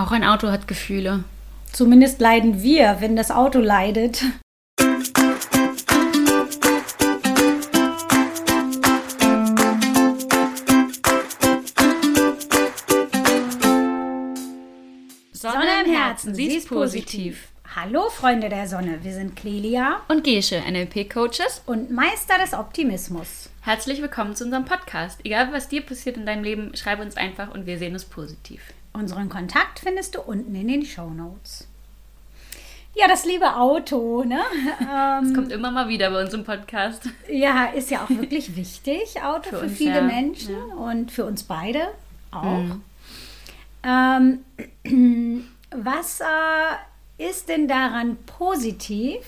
Auch 0.00 0.12
ein 0.12 0.24
Auto 0.24 0.50
hat 0.50 0.66
Gefühle. 0.66 1.24
Zumindest 1.70 2.22
leiden 2.22 2.62
wir, 2.62 2.96
wenn 3.00 3.16
das 3.16 3.30
Auto 3.30 3.58
leidet. 3.58 4.24
Sonne 15.32 15.66
im 15.84 15.92
Herzen, 15.92 16.34
sie 16.34 16.46
ist 16.46 16.68
positiv. 16.68 17.48
Hallo 17.76 18.08
Freunde 18.08 18.48
der 18.48 18.66
Sonne, 18.66 19.00
wir 19.02 19.12
sind 19.12 19.36
Clelia 19.36 20.00
Und 20.08 20.24
Gesche, 20.24 20.62
NLP-Coaches. 20.66 21.64
und 21.66 21.90
Meister 21.90 22.38
des 22.38 22.54
Optimismus. 22.54 23.50
Herzlich 23.60 24.00
willkommen 24.00 24.34
zu 24.34 24.44
unserem 24.44 24.64
Podcast. 24.64 25.20
Egal, 25.24 25.52
was 25.52 25.68
dir 25.68 25.82
passiert 25.82 26.16
in 26.16 26.24
deinem 26.24 26.42
Leben, 26.42 26.74
schreib 26.74 27.00
uns 27.00 27.18
einfach 27.18 27.52
und 27.52 27.66
wir 27.66 27.76
sehen 27.76 27.94
es 27.94 28.06
positiv. 28.06 28.62
Unseren 28.92 29.28
Kontakt 29.28 29.78
findest 29.80 30.14
du 30.16 30.20
unten 30.20 30.54
in 30.54 30.68
den 30.68 30.84
Show 30.84 31.10
Notes. 31.10 31.66
Ja, 32.94 33.06
das 33.06 33.24
liebe 33.24 33.54
Auto, 33.56 34.24
ne? 34.24 34.40
Das 34.80 35.28
Ähm, 35.28 35.34
kommt 35.34 35.52
immer 35.52 35.70
mal 35.70 35.88
wieder 35.88 36.10
bei 36.10 36.22
uns 36.24 36.34
im 36.34 36.42
Podcast. 36.44 37.08
ja, 37.28 37.66
ist 37.66 37.90
ja 37.90 38.02
auch 38.04 38.10
wirklich 38.10 38.56
wichtig, 38.56 39.22
Auto 39.22 39.50
für, 39.50 39.56
Für 39.58 39.64
uns, 39.66 39.76
viele 39.78 39.96
ja. 39.96 40.02
Menschen 40.02 40.54
Ja. 40.54 40.74
und 40.74 41.12
für 41.12 41.24
uns 41.24 41.44
beide 41.44 41.88
auch. 42.32 42.42
Mhm. 42.42 42.82
Ähm, 44.84 45.44
was 45.70 46.20
äh, 46.20 47.24
ist 47.30 47.48
denn 47.48 47.68
daran 47.68 48.16
positiv, 48.26 49.20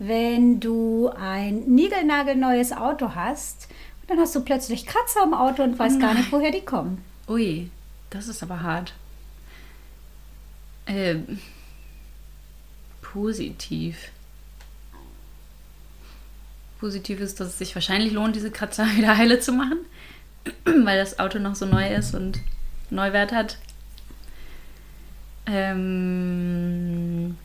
wenn 0.00 0.58
du 0.60 1.10
ein 1.18 1.60
niegelnagelneues 1.60 2.72
Auto 2.72 3.14
hast 3.14 3.68
und 4.02 4.10
dann 4.10 4.18
hast 4.18 4.34
du 4.34 4.40
plötzlich 4.40 4.84
Kratzer 4.84 5.22
am 5.22 5.32
Auto 5.32 5.62
und 5.62 5.78
weißt 5.78 6.00
gar 6.00 6.12
nicht, 6.14 6.30
woher 6.32 6.50
die 6.50 6.60
kommen? 6.64 7.02
Ui, 7.28 7.70
das 8.10 8.28
ist 8.28 8.42
aber 8.42 8.62
hart. 8.62 8.94
Ähm, 10.86 11.40
positiv. 13.02 14.10
Positiv 16.78 17.20
ist, 17.20 17.40
dass 17.40 17.48
es 17.48 17.58
sich 17.58 17.74
wahrscheinlich 17.74 18.12
lohnt, 18.12 18.36
diese 18.36 18.50
Kratzer 18.50 18.86
wieder 18.96 19.16
heile 19.16 19.40
zu 19.40 19.52
machen, 19.52 19.78
weil 20.64 20.98
das 20.98 21.18
Auto 21.18 21.38
noch 21.38 21.54
so 21.54 21.66
neu 21.66 21.92
ist 21.94 22.14
und 22.14 22.40
Neuwert 22.90 23.32
hat. 23.32 23.58
Ähm, 25.46 27.36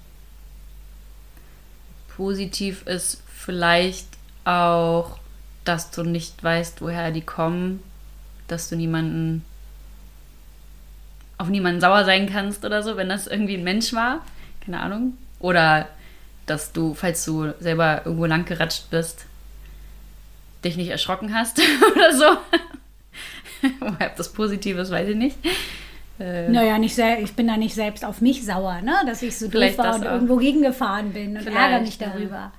positiv 2.15 2.85
ist 2.87 3.21
vielleicht 3.27 4.07
auch, 4.43 5.19
dass 5.65 5.91
du 5.91 6.03
nicht 6.03 6.43
weißt, 6.43 6.81
woher 6.81 7.11
die 7.11 7.21
kommen, 7.21 7.81
dass 8.47 8.69
du 8.69 8.75
niemanden 8.75 9.45
auf 11.41 11.49
niemanden 11.49 11.81
sauer 11.81 12.05
sein 12.05 12.29
kannst 12.29 12.63
oder 12.63 12.83
so, 12.83 12.97
wenn 12.97 13.09
das 13.09 13.27
irgendwie 13.27 13.55
ein 13.55 13.63
Mensch 13.63 13.93
war. 13.93 14.23
Keine 14.63 14.79
Ahnung. 14.79 15.17
Oder 15.39 15.87
dass 16.45 16.71
du, 16.71 16.93
falls 16.93 17.25
du 17.25 17.53
selber 17.59 18.03
irgendwo 18.05 18.25
lang 18.25 18.45
geratscht 18.45 18.89
bist, 18.91 19.25
dich 20.63 20.77
nicht 20.77 20.89
erschrocken 20.89 21.33
hast 21.33 21.59
oder 21.95 22.13
so. 22.13 22.25
Ob 23.85 24.15
das 24.15 24.31
positiv 24.31 24.77
ist, 24.77 24.91
weiß 24.91 25.09
ich 25.09 25.15
nicht. 25.15 25.37
Äh, 26.19 26.49
Naja, 26.49 26.77
nicht 26.77 26.97
ich 26.97 27.33
bin 27.33 27.47
da 27.47 27.57
nicht 27.57 27.73
selbst 27.73 28.05
auf 28.05 28.21
mich 28.21 28.45
sauer, 28.45 28.81
ne? 28.81 28.93
dass 29.07 29.23
ich 29.23 29.37
so 29.37 29.47
doof 29.47 29.77
war 29.77 29.95
und 29.95 30.05
auch. 30.05 30.11
irgendwo 30.11 30.37
gegengefahren 30.37 31.11
bin 31.13 31.37
und 31.37 31.47
ärgere 31.47 31.81
mich 31.81 31.97
darüber. 31.97 32.51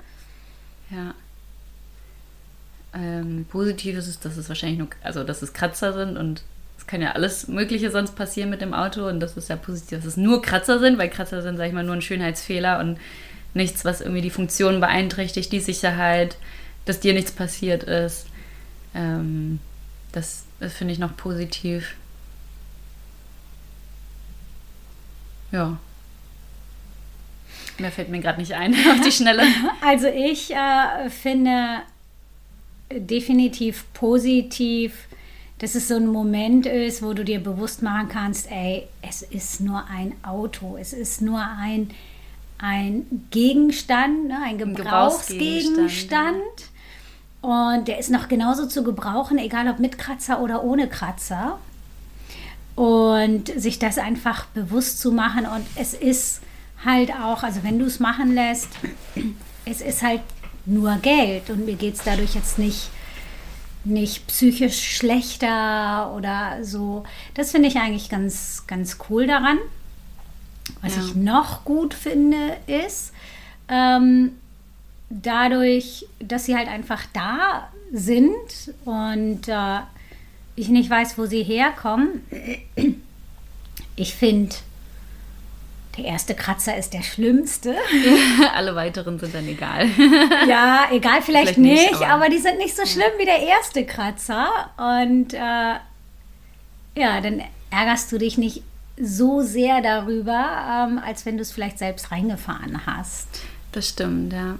Ja. 0.91 1.15
Ähm, 2.95 3.47
positiv 3.49 3.97
ist 3.97 4.25
dass 4.25 4.37
es 4.37 4.49
wahrscheinlich 4.49 4.79
nur, 4.79 4.89
also 5.03 5.23
dass 5.25 5.41
es 5.41 5.53
Kratzer 5.53 5.93
sind 5.93 6.17
und 6.19 6.43
es 6.83 6.87
kann 6.89 7.01
ja 7.01 7.13
alles 7.13 7.47
Mögliche 7.47 7.93
sonst 7.93 8.17
passieren 8.17 8.51
mit 8.51 8.61
dem 8.61 8.75
Auto 8.75 9.07
und 9.07 9.21
das 9.21 9.37
ist 9.37 9.49
ja 9.49 9.55
positiv, 9.55 9.99
dass 9.99 10.05
es 10.05 10.17
nur 10.17 10.43
Kratzer 10.43 10.81
sind, 10.81 10.99
weil 10.99 11.09
Kratzer 11.09 11.41
sind, 11.41 11.57
sag 11.57 11.69
ich 11.69 11.73
mal, 11.73 11.85
nur 11.85 11.95
ein 11.95 12.03
Schönheitsfehler 12.03 12.81
und 12.81 12.99
nichts, 13.55 13.85
was 13.85 14.01
irgendwie 14.01 14.21
die 14.21 14.31
Funktion 14.31 14.81
beeinträchtigt, 14.81 15.53
die 15.53 15.61
Sicherheit, 15.61 16.37
dass 16.85 16.99
dir 16.99 17.15
nichts 17.15 17.31
passiert 17.31 17.85
ist. 17.85 18.27
Ähm, 18.95 19.61
das 20.11 20.45
das 20.63 20.75
finde 20.75 20.93
ich 20.93 21.01
noch 21.01 21.17
positiv. 21.17 21.95
Ja. 25.51 25.77
Mehr 27.79 27.91
fällt 27.91 28.11
mir 28.11 28.21
gerade 28.21 28.41
nicht 28.41 28.55
ein 28.55 28.75
auf 28.91 29.01
die 29.05 29.13
Schnelle. 29.13 29.43
Also 29.85 30.07
ich 30.07 30.53
äh, 30.53 31.11
finde 31.11 31.83
definitiv 32.91 33.85
positiv, 33.93 34.93
dass 35.63 35.77
es 35.77 35.87
so 35.87 35.95
ein 35.95 36.09
Moment 36.09 36.67
ist, 36.67 37.05
wo 37.05 37.13
du 37.13 37.25
dir 37.25 37.39
bewusst 37.39 37.83
machen 37.83 38.09
kannst, 38.09 38.51
ey, 38.51 38.89
es 39.01 39.23
ist 39.23 39.61
nur 39.61 39.85
ein 39.89 40.13
Auto, 40.25 40.77
es 40.77 40.93
ist 40.93 41.23
nur 41.23 41.39
ein, 41.39 41.91
ein 42.59 43.07
Gegenstand, 43.31 44.27
ne, 44.27 44.39
ein 44.45 44.59
Gebrauchsgegenstand, 44.59 45.77
Gebrauchsgegenstand. 45.77 46.43
Und 47.43 47.87
der 47.87 48.01
ist 48.01 48.11
noch 48.11 48.27
genauso 48.27 48.67
zu 48.67 48.83
gebrauchen, 48.83 49.39
egal 49.39 49.69
ob 49.69 49.79
mit 49.79 49.99
Kratzer 49.99 50.41
oder 50.41 50.65
ohne 50.65 50.89
Kratzer. 50.89 51.61
Und 52.75 53.47
sich 53.47 53.79
das 53.79 53.99
einfach 53.99 54.47
bewusst 54.47 54.99
zu 54.99 55.13
machen. 55.13 55.47
Und 55.47 55.65
es 55.77 55.95
ist 55.95 56.41
halt 56.85 57.13
auch, 57.13 57.45
also 57.45 57.63
wenn 57.63 57.79
du 57.79 57.85
es 57.85 58.01
machen 58.01 58.35
lässt, 58.35 58.69
es 59.65 59.81
ist 59.81 60.03
halt 60.03 60.23
nur 60.67 60.97
Geld. 60.97 61.51
Und 61.51 61.67
mir 61.67 61.77
geht 61.77 61.95
es 61.95 62.03
dadurch 62.03 62.35
jetzt 62.35 62.59
nicht, 62.59 62.91
nicht 63.85 64.27
psychisch 64.29 64.97
schlechter 64.97 66.15
oder 66.17 66.59
so. 66.65 67.05
Das 67.35 67.51
finde 67.51 67.69
ich 67.69 67.77
eigentlich 67.77 68.09
ganz, 68.09 68.65
ganz 68.67 68.99
cool 69.11 69.27
daran. 69.27 69.59
Was 70.81 70.97
Ja. 70.97 71.03
ich 71.05 71.15
noch 71.17 71.65
gut 71.65 71.93
finde, 71.95 72.57
ist, 72.67 73.13
ähm, 73.69 74.33
dadurch, 75.11 76.07
dass 76.21 76.45
sie 76.47 76.57
halt 76.57 76.69
einfach 76.69 77.05
da 77.13 77.69
sind 77.93 78.31
und 78.85 79.49
äh, 79.49 79.81
ich 80.57 80.69
nicht 80.69 80.89
weiß, 80.89 81.19
wo 81.19 81.27
sie 81.27 81.43
herkommen. 81.43 82.25
Ich 83.97 84.15
finde, 84.15 84.55
der 85.97 86.05
erste 86.07 86.35
Kratzer 86.35 86.77
ist 86.77 86.95
der 86.95 87.03
schlimmste. 87.03 87.75
Alle 88.55 88.75
weiteren 88.75 89.19
sind 89.19 89.35
dann 89.35 89.47
egal. 89.47 89.87
Ja, 90.49 90.87
egal, 90.91 91.21
vielleicht, 91.23 91.55
Vielleicht 91.55 91.59
nicht, 91.59 91.91
nicht, 91.91 91.95
aber- 92.03 92.09
aber, 92.09 92.29
die 92.31 92.39
sind 92.39 92.59
nicht 92.59 92.75
so 92.77 92.87
schlimm 92.87 93.13
wie 93.19 93.25
der 93.27 93.41
erste 93.41 93.85
Kratzer. 93.85 94.49
Und 94.79 95.35
äh, 95.35 95.39
ja, 96.95 97.21
dann 97.21 97.43
ärgerst 97.71 98.11
du 98.13 98.19
dich 98.19 98.39
nicht 98.39 98.63
so 99.01 99.43
sehr 99.43 99.81
darüber, 99.81 100.87
ähm, 100.89 100.99
als 101.05 101.25
wenn 101.27 101.37
du 101.37 101.43
es 101.43 101.53
vielleicht 101.53 101.79
selbst 101.79 102.11
reingefahren 102.11 102.87
hast. 102.87 103.29
Das 103.73 103.89
stimmt, 103.89 104.33
ja. 104.33 104.57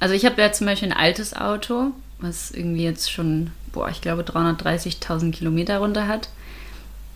Also 0.00 0.14
ich 0.14 0.26
habe 0.26 0.40
ja 0.40 0.52
zum 0.52 0.66
Beispiel 0.66 0.90
ein 0.92 0.96
altes 0.98 1.34
Auto, 1.34 1.92
was 2.18 2.50
irgendwie 2.50 2.84
jetzt 2.84 3.10
schon, 3.10 3.52
boah, 3.72 3.88
ich 3.88 4.00
glaube 4.02 4.22
330.000 4.22 5.32
Kilometer 5.32 5.78
runter 5.78 6.06
hat. 6.08 6.28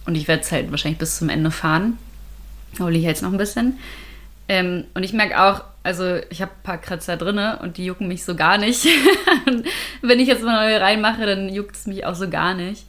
Und 0.07 0.15
ich 0.15 0.27
werde 0.27 0.43
es 0.43 0.51
halt 0.53 0.71
wahrscheinlich 0.71 0.99
bis 0.99 1.19
zum 1.19 1.29
Ende 1.29 1.51
fahren. 1.51 1.99
Hole 2.81 2.97
ich 2.97 3.05
jetzt 3.05 3.23
noch 3.23 3.33
ein 3.33 3.39
bisschen. 3.39 3.79
Ähm, 4.49 4.85
und 4.95 5.03
ich 5.03 5.13
merke 5.13 5.41
auch, 5.41 5.63
also 5.83 6.17
ich 6.31 6.41
habe 6.41 6.53
ein 6.53 6.63
paar 6.63 6.79
Kratzer 6.79 7.17
drinne 7.17 7.59
und 7.63 7.77
die 7.77 7.85
jucken 7.85 8.09
mich 8.09 8.25
so 8.25 8.35
gar 8.35 8.59
nicht. 8.59 8.87
Und 9.47 9.67
Wenn 10.03 10.21
ich 10.21 10.29
jetzt 10.29 10.43
mal 10.43 10.67
neue 10.67 10.81
reinmache, 10.81 11.25
dann 11.27 11.49
juckt 11.49 11.77
es 11.77 11.87
mich 11.87 12.05
auch 12.05 12.15
so 12.15 12.29
gar 12.29 12.55
nicht. 12.55 12.85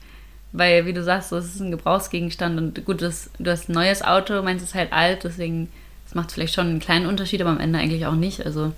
Weil, 0.52 0.86
wie 0.86 0.94
du 0.94 1.04
sagst, 1.04 1.32
das 1.32 1.46
ist 1.46 1.60
ein 1.60 1.70
Gebrauchsgegenstand 1.70 2.58
und 2.58 2.86
gut, 2.86 3.04
das, 3.04 3.30
du 3.38 3.52
hast 3.52 3.70
ein 3.70 3.74
neues 3.74 4.02
Auto, 4.02 4.42
meins 4.42 4.64
ist 4.64 4.74
halt 4.74 4.92
alt, 4.92 5.24
deswegen, 5.24 5.72
das 6.06 6.16
macht 6.16 6.32
vielleicht 6.32 6.56
schon 6.56 6.68
einen 6.68 6.80
kleinen 6.80 7.06
Unterschied, 7.06 7.40
aber 7.42 7.52
am 7.52 7.60
Ende 7.60 7.78
eigentlich 7.78 8.08
auch 8.08 8.16
nicht. 8.16 8.44
Also, 8.44 8.74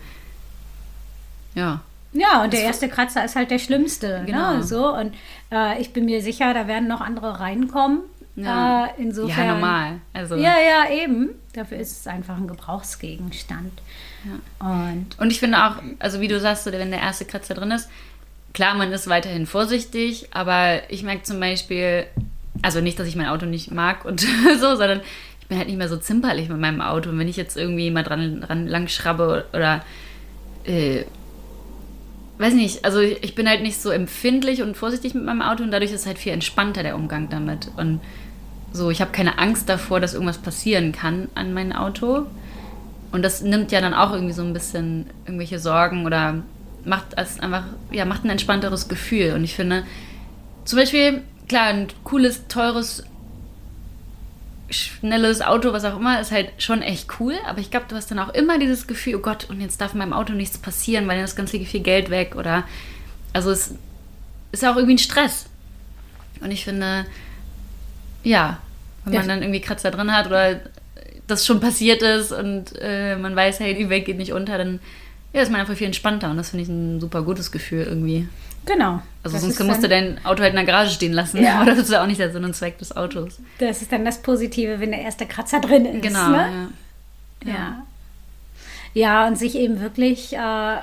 ja. 1.55 1.79
Ja, 2.11 2.43
und 2.43 2.51
der 2.51 2.63
erste 2.63 2.89
Kratzer 2.89 3.23
ist 3.23 3.37
halt 3.37 3.51
der 3.51 3.59
schlimmste. 3.59 4.23
Genau. 4.25 4.55
Ne? 4.55 4.63
So, 4.63 4.93
und 4.93 5.13
äh, 5.49 5.79
ich 5.79 5.93
bin 5.93 6.05
mir 6.05 6.21
sicher, 6.21 6.53
da 6.53 6.67
werden 6.67 6.89
noch 6.89 6.99
andere 6.99 7.39
reinkommen. 7.39 8.01
Ja. 8.35 8.85
Äh, 8.85 8.89
insofern. 8.97 9.45
Ja, 9.47 9.53
normal. 9.53 10.01
Also, 10.13 10.35
Ja, 10.35 10.55
ja, 10.59 10.89
eben. 10.89 11.29
Dafür 11.53 11.77
ist 11.79 11.99
es 11.99 12.07
einfach 12.07 12.37
ein 12.37 12.47
Gebrauchsgegenstand. 12.47 13.73
Und 14.59 15.07
Und 15.17 15.31
ich 15.31 15.39
finde 15.39 15.65
auch, 15.65 15.75
also 15.99 16.21
wie 16.21 16.27
du 16.27 16.39
sagst, 16.39 16.63
so, 16.63 16.71
wenn 16.71 16.91
der 16.91 17.01
erste 17.01 17.25
Kratzer 17.25 17.55
drin 17.55 17.71
ist, 17.71 17.89
klar, 18.53 18.75
man 18.75 18.91
ist 18.91 19.07
weiterhin 19.09 19.45
vorsichtig, 19.45 20.27
aber 20.31 20.89
ich 20.89 21.03
merke 21.03 21.23
zum 21.23 21.39
Beispiel, 21.39 22.05
also 22.61 22.81
nicht, 22.81 22.99
dass 22.99 23.07
ich 23.07 23.15
mein 23.15 23.27
Auto 23.27 23.45
nicht 23.45 23.71
mag 23.71 24.05
und 24.05 24.21
so, 24.59 24.75
sondern 24.75 25.01
ich 25.41 25.47
bin 25.47 25.57
halt 25.57 25.67
nicht 25.67 25.77
mehr 25.77 25.89
so 25.89 25.97
zimperlich 25.97 26.47
mit 26.49 26.59
meinem 26.59 26.81
Auto. 26.81 27.09
Und 27.09 27.19
wenn 27.19 27.27
ich 27.27 27.37
jetzt 27.37 27.57
irgendwie 27.57 27.91
mal 27.91 28.03
dran, 28.03 28.41
dran 28.41 28.67
lang 28.67 28.87
schraube 28.87 29.45
oder 29.53 29.83
äh, 30.63 31.03
weiß 32.37 32.53
nicht, 32.53 32.85
also 32.85 32.99
ich 32.99 33.35
bin 33.35 33.47
halt 33.47 33.61
nicht 33.61 33.81
so 33.81 33.89
empfindlich 33.91 34.61
und 34.61 34.75
vorsichtig 34.75 35.13
mit 35.13 35.23
meinem 35.23 35.41
Auto 35.41 35.63
und 35.63 35.71
dadurch 35.71 35.91
ist 35.91 36.05
halt 36.05 36.17
viel 36.17 36.31
entspannter 36.31 36.83
der 36.83 36.95
Umgang 36.95 37.29
damit. 37.29 37.69
Und 37.77 37.99
so, 38.73 38.89
ich 38.89 39.01
habe 39.01 39.11
keine 39.11 39.37
Angst 39.37 39.67
davor, 39.67 39.99
dass 39.99 40.13
irgendwas 40.13 40.37
passieren 40.37 40.91
kann 40.91 41.27
an 41.35 41.53
meinem 41.53 41.73
Auto. 41.73 42.25
Und 43.11 43.23
das 43.23 43.41
nimmt 43.41 43.71
ja 43.71 43.81
dann 43.81 43.93
auch 43.93 44.13
irgendwie 44.13 44.33
so 44.33 44.43
ein 44.43 44.53
bisschen 44.53 45.07
irgendwelche 45.25 45.59
Sorgen 45.59 46.05
oder 46.05 46.41
macht 46.85 47.07
es 47.17 47.39
einfach, 47.39 47.63
ja, 47.91 48.05
macht 48.05 48.23
ein 48.23 48.29
entspannteres 48.29 48.87
Gefühl. 48.87 49.33
Und 49.33 49.43
ich 49.43 49.55
finde, 49.55 49.83
zum 50.63 50.79
Beispiel, 50.79 51.21
klar, 51.47 51.67
ein 51.67 51.87
cooles, 52.03 52.47
teures 52.47 53.03
schnelles 54.69 55.41
Auto, 55.41 55.73
was 55.73 55.83
auch 55.83 55.97
immer, 55.97 56.21
ist 56.21 56.31
halt 56.31 56.49
schon 56.57 56.81
echt 56.81 57.19
cool. 57.19 57.35
Aber 57.45 57.59
ich 57.59 57.71
glaube, 57.71 57.87
du 57.89 57.95
hast 57.95 58.09
dann 58.09 58.19
auch 58.19 58.33
immer 58.33 58.57
dieses 58.57 58.87
Gefühl, 58.87 59.15
oh 59.15 59.19
Gott, 59.19 59.49
und 59.49 59.59
jetzt 59.59 59.81
darf 59.81 59.93
meinem 59.93 60.13
Auto 60.13 60.33
nichts 60.33 60.57
passieren, 60.57 61.07
weil 61.07 61.17
dann 61.17 61.25
ist 61.25 61.35
ganz 61.35 61.51
viel 61.51 61.81
Geld 61.81 62.09
weg. 62.09 62.35
Oder 62.37 62.63
also 63.33 63.51
es 63.51 63.75
ist 64.53 64.65
auch 64.65 64.77
irgendwie 64.77 64.95
ein 64.95 64.99
Stress. 64.99 65.47
Und 66.39 66.51
ich 66.51 66.63
finde, 66.63 67.05
ja, 68.23 68.59
wenn 69.05 69.13
man 69.13 69.27
dann 69.27 69.41
irgendwie 69.41 69.61
Kratzer 69.61 69.91
drin 69.91 70.15
hat 70.15 70.27
oder 70.27 70.59
das 71.27 71.45
schon 71.45 71.59
passiert 71.59 72.01
ist 72.01 72.31
und 72.31 72.73
äh, 72.79 73.15
man 73.15 73.35
weiß, 73.35 73.59
hey, 73.59 73.73
die 73.73 73.89
Welt 73.89 74.05
geht 74.05 74.17
nicht 74.17 74.33
unter, 74.33 74.57
dann 74.57 74.79
ja, 75.33 75.41
ist 75.41 75.51
man 75.51 75.61
einfach 75.61 75.75
viel 75.75 75.87
entspannter 75.87 76.29
und 76.29 76.37
das 76.37 76.49
finde 76.49 76.63
ich 76.63 76.69
ein 76.69 76.99
super 76.99 77.21
gutes 77.23 77.51
Gefühl 77.51 77.83
irgendwie. 77.83 78.27
Genau. 78.65 79.01
Also 79.23 79.37
sonst 79.37 79.59
musst 79.63 79.81
du 79.81 79.87
dein 79.87 80.23
Auto 80.23 80.43
halt 80.43 80.51
in 80.51 80.57
der 80.57 80.65
Garage 80.65 80.91
stehen 80.91 81.13
lassen. 81.13 81.41
Ja. 81.41 81.61
Oder 81.61 81.71
das 81.71 81.85
ist 81.85 81.91
ja 81.91 82.03
auch 82.03 82.07
nicht 82.07 82.19
der 82.19 82.31
Sinn 82.31 82.43
und 82.43 82.55
Zweck 82.55 82.77
des 82.77 82.95
Autos. 82.95 83.39
Das 83.57 83.81
ist 83.81 83.91
dann 83.91 84.05
das 84.05 84.21
Positive, 84.21 84.79
wenn 84.79 84.91
der 84.91 85.01
erste 85.01 85.25
Kratzer 85.25 85.59
drin 85.61 85.85
ist. 85.85 86.03
Genau, 86.03 86.29
ne? 86.29 86.69
ja. 87.45 87.51
ja. 87.51 87.85
Ja, 88.93 89.27
und 89.27 89.37
sich 89.37 89.55
eben 89.55 89.79
wirklich 89.79 90.33
äh, 90.33 90.77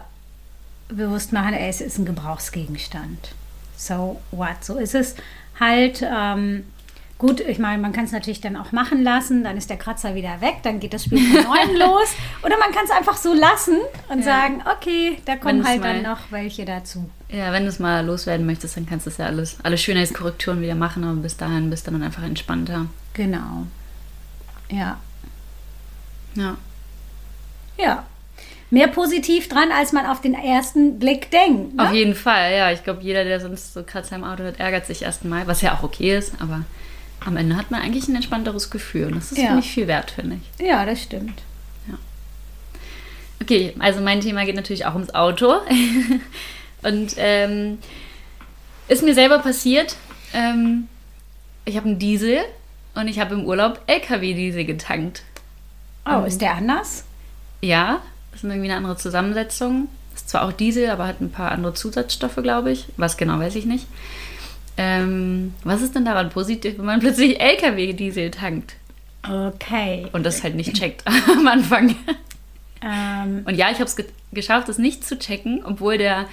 bewusst 0.88 1.32
machen, 1.32 1.52
ey, 1.52 1.68
es 1.68 1.82
ist 1.82 1.98
ein 1.98 2.06
Gebrauchsgegenstand. 2.06 3.34
So 3.76 4.20
what? 4.30 4.64
So 4.64 4.78
ist 4.78 4.94
es 4.94 5.14
halt. 5.60 6.02
Ähm, 6.02 6.64
Gut, 7.18 7.40
ich 7.40 7.58
meine, 7.58 7.82
man 7.82 7.92
kann 7.92 8.04
es 8.04 8.12
natürlich 8.12 8.40
dann 8.40 8.56
auch 8.56 8.70
machen 8.70 9.02
lassen, 9.02 9.42
dann 9.42 9.56
ist 9.56 9.68
der 9.68 9.76
Kratzer 9.76 10.14
wieder 10.14 10.40
weg, 10.40 10.58
dann 10.62 10.78
geht 10.78 10.94
das 10.94 11.02
Spiel 11.02 11.18
von 11.18 11.42
neuem 11.42 11.76
los. 11.78 12.14
Oder 12.44 12.56
man 12.58 12.70
kann 12.70 12.84
es 12.84 12.92
einfach 12.92 13.16
so 13.16 13.34
lassen 13.34 13.78
und 14.08 14.18
ja. 14.18 14.24
sagen, 14.24 14.62
okay, 14.72 15.18
da 15.24 15.34
kommen 15.34 15.66
halt 15.66 15.82
dann 15.82 16.02
noch 16.02 16.30
welche 16.30 16.64
dazu. 16.64 17.10
Ja, 17.28 17.50
wenn 17.52 17.64
du 17.64 17.70
es 17.70 17.80
mal 17.80 18.06
loswerden 18.06 18.46
möchtest, 18.46 18.76
dann 18.76 18.86
kannst 18.86 19.06
du 19.06 19.10
es 19.10 19.16
ja 19.16 19.26
alles, 19.26 19.58
alle 19.64 19.76
Schönheitskorrekturen 19.76 20.60
wieder 20.60 20.76
machen, 20.76 21.02
aber 21.02 21.14
bis 21.14 21.36
dahin 21.36 21.70
bist 21.70 21.88
du 21.88 21.90
dann 21.90 22.04
einfach 22.04 22.22
entspannter. 22.22 22.86
Genau. 23.14 23.66
Ja. 24.70 24.98
Ja. 26.36 26.56
Ja. 27.78 28.04
Mehr 28.70 28.88
positiv 28.88 29.48
dran, 29.48 29.72
als 29.72 29.92
man 29.92 30.06
auf 30.06 30.20
den 30.20 30.34
ersten 30.34 31.00
Blick 31.00 31.32
denkt. 31.32 31.74
Ne? 31.74 31.82
Auf 31.82 31.92
jeden 31.92 32.14
Fall, 32.14 32.54
ja. 32.54 32.70
Ich 32.70 32.84
glaube, 32.84 33.02
jeder, 33.02 33.24
der 33.24 33.40
sonst 33.40 33.74
so 33.74 33.82
Kratzer 33.82 34.14
im 34.14 34.24
Auto 34.24 34.44
hat, 34.44 34.60
ärgert 34.60 34.86
sich 34.86 35.02
erstmal, 35.02 35.48
was 35.48 35.62
ja 35.62 35.74
auch 35.74 35.82
okay 35.82 36.16
ist, 36.16 36.34
aber 36.40 36.62
am 37.20 37.36
Ende 37.36 37.56
hat 37.56 37.70
man 37.70 37.82
eigentlich 37.82 38.08
ein 38.08 38.14
entspannteres 38.14 38.70
Gefühl. 38.70 39.06
Und 39.06 39.16
das 39.16 39.32
ist 39.32 39.38
ja. 39.38 39.54
nicht 39.54 39.70
viel 39.70 39.86
wert, 39.86 40.10
finde 40.12 40.36
ich. 40.36 40.66
Ja, 40.66 40.84
das 40.84 41.02
stimmt. 41.02 41.42
Ja. 41.88 41.94
Okay, 43.42 43.74
also 43.78 44.00
mein 44.00 44.20
Thema 44.20 44.44
geht 44.44 44.56
natürlich 44.56 44.86
auch 44.86 44.94
ums 44.94 45.14
Auto. 45.14 45.54
und 46.82 47.14
ähm, 47.16 47.78
ist 48.88 49.02
mir 49.02 49.14
selber 49.14 49.38
passiert. 49.38 49.96
Ähm, 50.32 50.88
ich 51.64 51.76
habe 51.76 51.86
einen 51.86 51.98
Diesel 51.98 52.40
und 52.94 53.08
ich 53.08 53.20
habe 53.20 53.34
im 53.34 53.44
Urlaub 53.44 53.80
LKW-Diesel 53.86 54.64
getankt. 54.64 55.22
Oh, 56.06 56.24
ist 56.24 56.40
der 56.40 56.54
anders? 56.54 57.04
Ja, 57.60 58.00
das 58.30 58.42
ist 58.42 58.50
irgendwie 58.50 58.70
eine 58.70 58.76
andere 58.76 58.96
Zusammensetzung. 58.96 59.88
Ist 60.14 60.30
zwar 60.30 60.44
auch 60.44 60.52
Diesel, 60.52 60.88
aber 60.90 61.06
hat 61.06 61.20
ein 61.20 61.30
paar 61.30 61.52
andere 61.52 61.74
Zusatzstoffe, 61.74 62.36
glaube 62.36 62.72
ich. 62.72 62.86
Was 62.96 63.16
genau, 63.16 63.38
weiß 63.38 63.56
ich 63.56 63.66
nicht. 63.66 63.86
Ähm, 64.78 65.54
was 65.64 65.82
ist 65.82 65.94
denn 65.94 66.04
daran 66.04 66.30
positiv, 66.30 66.78
wenn 66.78 66.86
man 66.86 67.00
plötzlich 67.00 67.40
LKW-Diesel 67.40 68.30
tankt? 68.30 68.76
Okay. 69.28 70.06
Und 70.12 70.24
das 70.24 70.42
halt 70.42 70.54
nicht 70.54 70.74
checkt 70.74 71.04
am 71.28 71.46
Anfang. 71.46 71.96
Ähm. 72.80 73.42
Und 73.44 73.56
ja, 73.56 73.70
ich 73.70 73.76
habe 73.76 73.84
es 73.84 73.96
ge 73.96 74.06
geschafft, 74.30 74.68
es 74.68 74.76
nicht 74.78 75.04
zu 75.04 75.18
checken, 75.18 75.62
obwohl 75.64 75.96
der 75.96 76.26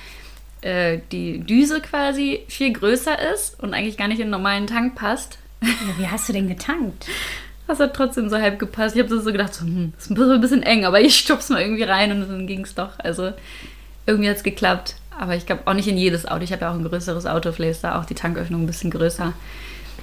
äh, 0.61 0.99
die 1.11 1.39
Düse 1.39 1.79
quasi 1.79 2.41
viel 2.47 2.73
größer 2.73 3.17
ist 3.33 3.57
und 3.63 3.73
eigentlich 3.73 3.97
gar 3.97 4.09
nicht 4.09 4.19
in 4.19 4.23
einen 4.23 4.31
normalen 4.31 4.67
Tank 4.67 4.95
passt. 4.95 5.37
Wie 5.97 6.07
hast 6.07 6.27
du 6.27 6.33
denn 6.33 6.49
getankt? 6.49 7.07
Das 7.67 7.79
hat 7.79 7.95
trotzdem 7.95 8.29
so 8.29 8.37
halb 8.37 8.59
gepasst. 8.59 8.95
Ich 8.95 9.01
habe 9.01 9.19
so 9.19 9.31
gedacht, 9.31 9.53
so, 9.53 9.65
hm, 9.65 9.93
ist 9.97 10.11
ein 10.11 10.41
bisschen 10.41 10.61
eng, 10.61 10.85
aber 10.85 11.01
ich 11.01 11.17
stopf's 11.17 11.49
mal 11.49 11.61
irgendwie 11.61 11.83
rein 11.83 12.11
und 12.11 12.29
dann 12.29 12.47
ging 12.47 12.61
es 12.61 12.75
doch. 12.75 12.99
Also 12.99 13.31
irgendwie 14.05 14.29
hat 14.29 14.37
es 14.37 14.43
geklappt. 14.43 14.95
Aber 15.17 15.35
ich 15.35 15.45
glaube 15.45 15.63
auch 15.65 15.73
nicht 15.73 15.87
in 15.87 15.97
jedes 15.97 16.25
Auto. 16.25 16.43
Ich 16.43 16.51
habe 16.51 16.61
ja 16.61 16.71
auch 16.71 16.75
ein 16.75 16.83
größeres 16.83 17.25
Auto, 17.25 17.51
vielleicht 17.51 17.71
ist 17.71 17.83
da 17.83 17.99
auch 17.99 18.05
die 18.05 18.15
Tanköffnung 18.15 18.63
ein 18.63 18.67
bisschen 18.67 18.91
größer. 18.91 19.33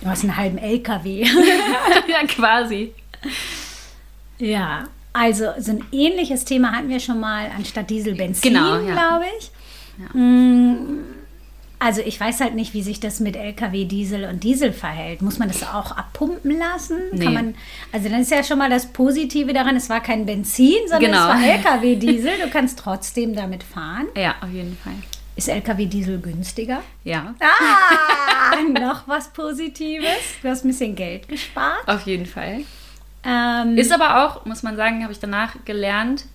Du 0.01 0.09
hast 0.09 0.25
einen 0.25 0.37
halben 0.37 0.59
LKW. 0.59 1.23
ja, 2.09 2.27
quasi. 2.27 2.93
Ja, 4.39 4.85
also 5.13 5.47
so 5.59 5.73
ein 5.73 5.85
ähnliches 5.93 6.45
Thema 6.45 6.73
hatten 6.73 6.89
wir 6.89 7.01
schon 7.01 7.21
mal 7.21 7.51
anstatt 7.57 7.91
Diesel 7.91 8.15
Benzin, 8.15 8.55
genau, 8.55 8.79
ja. 8.81 8.93
glaube 8.93 9.25
ich. 9.39 9.51
Ja. 9.99 10.19
Mm, 10.19 11.05
also 11.83 12.01
ich 12.01 12.19
weiß 12.19 12.41
halt 12.41 12.55
nicht, 12.55 12.75
wie 12.75 12.83
sich 12.83 13.01
das 13.01 13.19
mit 13.19 13.35
LKW, 13.35 13.87
Diesel 13.87 14.25
und 14.25 14.45
Diesel 14.45 14.73
verhält. 14.73 15.21
Muss 15.21 15.39
man 15.39 15.49
das 15.49 15.63
auch 15.65 15.91
abpumpen 15.91 16.57
lassen? 16.57 16.99
Nee. 17.11 17.25
Kann 17.25 17.35
man, 17.35 17.55
also 17.91 18.09
dann 18.09 18.21
ist 18.21 18.31
ja 18.31 18.45
schon 18.45 18.59
mal 18.59 18.71
das 18.71 18.87
Positive 18.87 19.53
daran, 19.53 19.75
es 19.75 19.91
war 19.91 20.01
kein 20.01 20.25
Benzin, 20.25 20.77
sondern 20.87 21.11
genau. 21.11 21.33
es 21.33 21.35
war 21.35 21.45
LKW, 21.81 21.97
Diesel. 21.97 22.33
Du 22.41 22.51
kannst 22.51 22.79
trotzdem 22.79 23.35
damit 23.35 23.65
fahren. 23.65 24.07
Ja, 24.17 24.37
auf 24.41 24.51
jeden 24.51 24.77
Fall. 24.77 24.95
Ist 25.35 25.49
LKW 25.49 25.87
Diesel 25.87 26.21
günstiger? 26.21 26.83
Ja. 27.03 27.35
Ah, 27.41 28.61
noch 28.81 29.09
was 29.09 29.33
Positives. 29.33 30.07
Du 30.41 30.49
hast 30.49 30.65
ein 30.65 30.69
bisschen 30.69 30.95
Geld 30.95 31.27
gespart. 31.27 31.89
Auf 31.89 32.03
jeden 32.03 32.27
Fall. 32.27 32.61
Ähm, 33.25 33.77
ist 33.77 33.93
aber 33.93 34.25
auch, 34.25 34.45
muss 34.47 34.63
man 34.63 34.77
sagen, 34.77 35.03
habe 35.03 35.13
ich 35.13 35.21
danach 35.21 35.57
gelernt, 35.65 36.27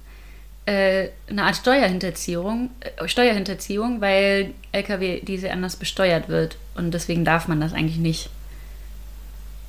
äh, 0.68 1.12
eine 1.30 1.44
Art 1.44 1.56
Steuerhinterziehung, 1.56 2.69
äh, 2.81 3.08
Steuerhinterziehung, 3.08 4.02
weil 4.02 4.54
LKW 4.74 5.22
diese 5.22 5.52
anders 5.52 5.78
besteuert 5.78 6.28
wird. 6.28 6.58
Und 6.75 6.94
deswegen 6.94 7.24
darf 7.24 7.48
man 7.48 7.62
das 7.62 7.74
eigentlich 7.74 7.98
nicht 7.98 8.30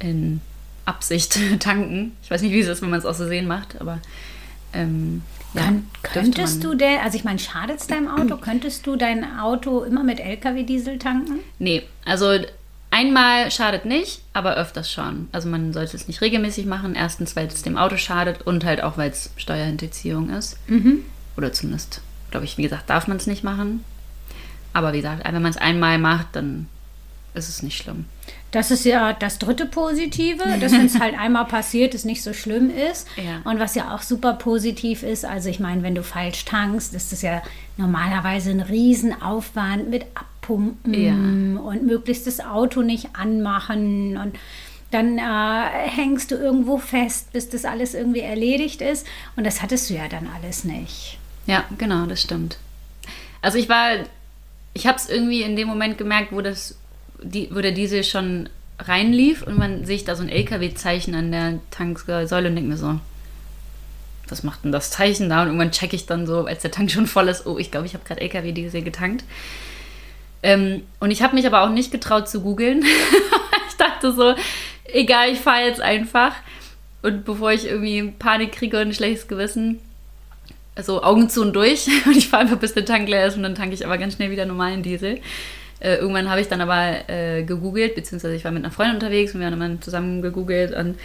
in 0.00 0.40
Absicht 0.84 1.38
tanken. 1.60 2.16
Ich 2.22 2.30
weiß 2.30 2.42
nicht, 2.42 2.52
wie 2.52 2.60
es 2.60 2.66
ist, 2.66 2.82
wenn 2.82 2.90
man 2.90 2.98
es 2.98 3.06
aus 3.06 3.18
Versehen 3.18 3.46
macht, 3.46 3.80
aber 3.80 4.00
ähm, 4.74 5.22
ja, 5.54 5.68
Kön 5.68 5.84
könntest 6.02 6.64
du 6.64 6.74
denn, 6.74 6.98
also 6.98 7.16
ich 7.16 7.24
meine, 7.24 7.38
schadet 7.38 7.78
es 7.78 7.86
deinem 7.86 8.08
Auto? 8.08 8.36
könntest 8.40 8.84
du 8.84 8.96
dein 8.96 9.38
Auto 9.38 9.84
immer 9.84 10.02
mit 10.02 10.18
LKW-Diesel 10.18 10.98
tanken? 10.98 11.38
Nee, 11.60 11.84
also 12.04 12.40
Einmal 12.98 13.48
schadet 13.52 13.84
nicht, 13.84 14.22
aber 14.32 14.56
öfters 14.56 14.90
schon. 14.90 15.28
Also 15.30 15.48
man 15.48 15.72
sollte 15.72 15.96
es 15.96 16.08
nicht 16.08 16.20
regelmäßig 16.20 16.66
machen. 16.66 16.96
Erstens, 16.96 17.36
weil 17.36 17.46
es 17.46 17.62
dem 17.62 17.78
Auto 17.78 17.96
schadet 17.96 18.42
und 18.42 18.64
halt 18.64 18.82
auch, 18.82 18.98
weil 18.98 19.10
es 19.10 19.30
Steuerhinterziehung 19.36 20.30
ist. 20.30 20.56
Mhm. 20.66 21.04
Oder 21.36 21.52
zumindest, 21.52 22.00
glaube 22.32 22.44
ich, 22.44 22.58
wie 22.58 22.64
gesagt, 22.64 22.90
darf 22.90 23.06
man 23.06 23.18
es 23.18 23.28
nicht 23.28 23.44
machen. 23.44 23.84
Aber 24.72 24.92
wie 24.92 24.96
gesagt, 24.96 25.22
wenn 25.24 25.40
man 25.40 25.52
es 25.52 25.56
einmal 25.56 26.00
macht, 26.00 26.26
dann 26.32 26.66
ist 27.34 27.48
es 27.48 27.62
nicht 27.62 27.80
schlimm. 27.80 28.06
Das 28.50 28.72
ist 28.72 28.84
ja 28.84 29.12
das 29.12 29.38
dritte 29.38 29.66
Positive, 29.66 30.42
dass 30.58 30.72
wenn 30.72 30.86
es 30.86 30.98
halt 31.00 31.16
einmal 31.16 31.44
passiert, 31.44 31.94
es 31.94 32.04
nicht 32.04 32.24
so 32.24 32.32
schlimm 32.32 32.68
ist. 32.68 33.06
Ja. 33.16 33.48
Und 33.48 33.60
was 33.60 33.76
ja 33.76 33.94
auch 33.94 34.02
super 34.02 34.32
positiv 34.32 35.04
ist, 35.04 35.24
also 35.24 35.48
ich 35.48 35.60
meine, 35.60 35.84
wenn 35.84 35.94
du 35.94 36.02
falsch 36.02 36.44
tankst, 36.46 36.94
ist 36.94 37.12
das 37.12 37.22
ja 37.22 37.42
normalerweise 37.76 38.50
ein 38.50 38.60
Riesenaufwand 38.60 39.88
mit 39.88 40.04
Abpumpen 40.48 40.94
ja. 40.94 41.60
und 41.60 41.86
möglichst 41.86 42.26
das 42.26 42.40
Auto 42.40 42.82
nicht 42.82 43.10
anmachen 43.12 44.16
und 44.16 44.38
dann 44.90 45.18
äh, 45.18 45.88
hängst 45.88 46.30
du 46.30 46.36
irgendwo 46.36 46.78
fest, 46.78 47.32
bis 47.32 47.50
das 47.50 47.66
alles 47.66 47.92
irgendwie 47.92 48.20
erledigt 48.20 48.80
ist. 48.80 49.06
Und 49.36 49.44
das 49.44 49.60
hattest 49.60 49.90
du 49.90 49.94
ja 49.94 50.08
dann 50.08 50.26
alles 50.34 50.64
nicht. 50.64 51.18
Ja, 51.46 51.64
genau, 51.76 52.06
das 52.06 52.22
stimmt. 52.22 52.56
Also 53.42 53.58
ich 53.58 53.68
war, 53.68 53.90
ich 54.72 54.86
habe 54.86 54.96
es 54.96 55.10
irgendwie 55.10 55.42
in 55.42 55.56
dem 55.56 55.68
Moment 55.68 55.98
gemerkt, 55.98 56.32
wo 56.32 56.40
das 56.40 56.76
die, 57.22 57.48
wo 57.52 57.60
der 57.60 57.72
Diesel 57.72 58.02
schon 58.04 58.48
reinlief 58.78 59.42
und 59.42 59.58
man 59.58 59.84
sehe 59.84 59.96
ich 59.96 60.04
da 60.04 60.14
so 60.14 60.22
ein 60.22 60.28
LKW-Zeichen 60.28 61.14
an 61.14 61.32
der 61.32 61.58
Tanksäule 61.70 62.48
und 62.48 62.54
denke 62.54 62.70
mir 62.70 62.76
so, 62.76 62.98
was 64.28 64.42
macht 64.44 64.64
denn 64.64 64.72
das 64.72 64.90
Zeichen 64.90 65.28
da? 65.28 65.42
Und 65.42 65.48
irgendwann 65.48 65.72
checke 65.72 65.96
ich 65.96 66.06
dann 66.06 66.26
so, 66.26 66.46
als 66.46 66.62
der 66.62 66.70
Tank 66.70 66.90
schon 66.90 67.06
voll 67.06 67.28
ist, 67.28 67.46
oh, 67.46 67.58
ich 67.58 67.70
glaube, 67.70 67.86
ich 67.86 67.94
habe 67.94 68.04
gerade 68.04 68.20
LKW-Diesel 68.20 68.82
getankt. 68.82 69.24
Ähm, 70.42 70.82
und 71.00 71.10
ich 71.10 71.22
habe 71.22 71.34
mich 71.34 71.46
aber 71.46 71.62
auch 71.62 71.70
nicht 71.70 71.90
getraut 71.90 72.28
zu 72.28 72.42
googeln. 72.42 72.82
ich 73.68 73.76
dachte 73.76 74.12
so, 74.12 74.34
egal, 74.92 75.30
ich 75.30 75.40
fahre 75.40 75.66
jetzt 75.66 75.80
einfach. 75.80 76.34
Und 77.02 77.24
bevor 77.24 77.52
ich 77.52 77.66
irgendwie 77.66 78.12
Panik 78.18 78.52
kriege 78.52 78.76
und 78.80 78.88
ein 78.88 78.94
schlechtes 78.94 79.28
Gewissen, 79.28 79.80
also 80.74 81.02
Augen 81.02 81.28
zu 81.28 81.42
und 81.42 81.54
durch. 81.54 81.88
Und 82.06 82.16
ich 82.16 82.28
fahre 82.28 82.42
einfach, 82.44 82.58
bis 82.58 82.74
der 82.74 82.84
Tank 82.84 83.08
leer 83.08 83.26
ist 83.26 83.36
und 83.36 83.42
dann 83.42 83.56
tanke 83.56 83.74
ich 83.74 83.84
aber 83.84 83.98
ganz 83.98 84.14
schnell 84.14 84.30
wieder 84.30 84.46
normalen 84.46 84.82
Diesel. 84.82 85.20
Äh, 85.80 85.96
irgendwann 85.96 86.30
habe 86.30 86.40
ich 86.40 86.48
dann 86.48 86.60
aber 86.60 87.08
äh, 87.08 87.42
gegoogelt, 87.42 87.94
beziehungsweise 87.94 88.34
ich 88.34 88.44
war 88.44 88.52
mit 88.52 88.64
einer 88.64 88.72
Freundin 88.72 88.94
unterwegs 88.94 89.34
und 89.34 89.40
wir 89.40 89.48
haben 89.48 89.60
dann 89.60 89.82
zusammen 89.82 90.22
gegoogelt 90.22 90.72
und 90.72 90.98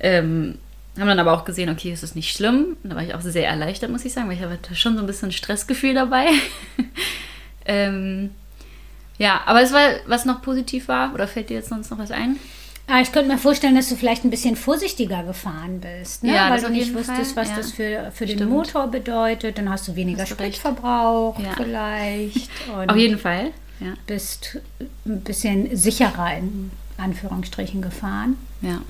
ähm, 0.00 0.58
haben 0.98 1.08
dann 1.08 1.18
aber 1.18 1.32
auch 1.32 1.44
gesehen, 1.44 1.70
okay, 1.70 1.92
es 1.92 2.02
ist 2.02 2.14
nicht 2.14 2.34
schlimm. 2.34 2.76
Und 2.82 2.90
da 2.90 2.96
war 2.96 3.02
ich 3.02 3.14
auch 3.14 3.20
sehr 3.20 3.48
erleichtert, 3.48 3.90
muss 3.90 4.04
ich 4.04 4.12
sagen, 4.12 4.28
weil 4.28 4.36
ich 4.36 4.42
habe 4.42 4.58
schon 4.74 4.94
so 4.94 5.00
ein 5.00 5.06
bisschen 5.06 5.32
Stressgefühl 5.32 5.94
dabei. 5.94 6.26
ähm, 7.64 8.30
ja, 9.18 9.40
aber 9.46 9.62
es 9.62 9.72
war, 9.72 9.88
was 10.06 10.24
noch 10.24 10.42
positiv 10.42 10.88
war, 10.88 11.12
oder 11.14 11.28
fällt 11.28 11.50
dir 11.50 11.54
jetzt 11.54 11.68
sonst 11.68 11.90
noch 11.90 11.98
was 11.98 12.10
ein? 12.10 12.36
Ah, 12.88 13.00
ich 13.00 13.12
könnte 13.12 13.30
mir 13.30 13.38
vorstellen, 13.38 13.76
dass 13.76 13.88
du 13.88 13.96
vielleicht 13.96 14.24
ein 14.24 14.30
bisschen 14.30 14.56
vorsichtiger 14.56 15.22
gefahren 15.22 15.80
bist, 15.80 16.24
ne? 16.24 16.34
ja, 16.34 16.50
weil 16.50 16.60
du 16.60 16.68
nicht 16.68 16.92
wusstest, 16.92 17.36
was 17.36 17.48
ja. 17.50 17.56
das 17.56 17.72
für, 17.72 18.10
für 18.12 18.26
den 18.26 18.48
Motor 18.48 18.88
bedeutet. 18.88 19.56
Dann 19.56 19.70
hast 19.70 19.86
du 19.86 19.94
weniger 19.94 20.26
Spritverbrauch 20.26 21.38
ja. 21.38 21.52
vielleicht. 21.56 22.50
Auf 22.88 22.96
jeden 22.96 23.18
Fall 23.18 23.52
ja. 23.82 23.94
bist 24.06 24.58
ein 25.06 25.20
bisschen 25.20 25.74
sicherer 25.76 26.36
in 26.36 26.70
Anführungsstrichen 26.98 27.82
gefahren. 27.82 28.36
Ja. 28.60 28.80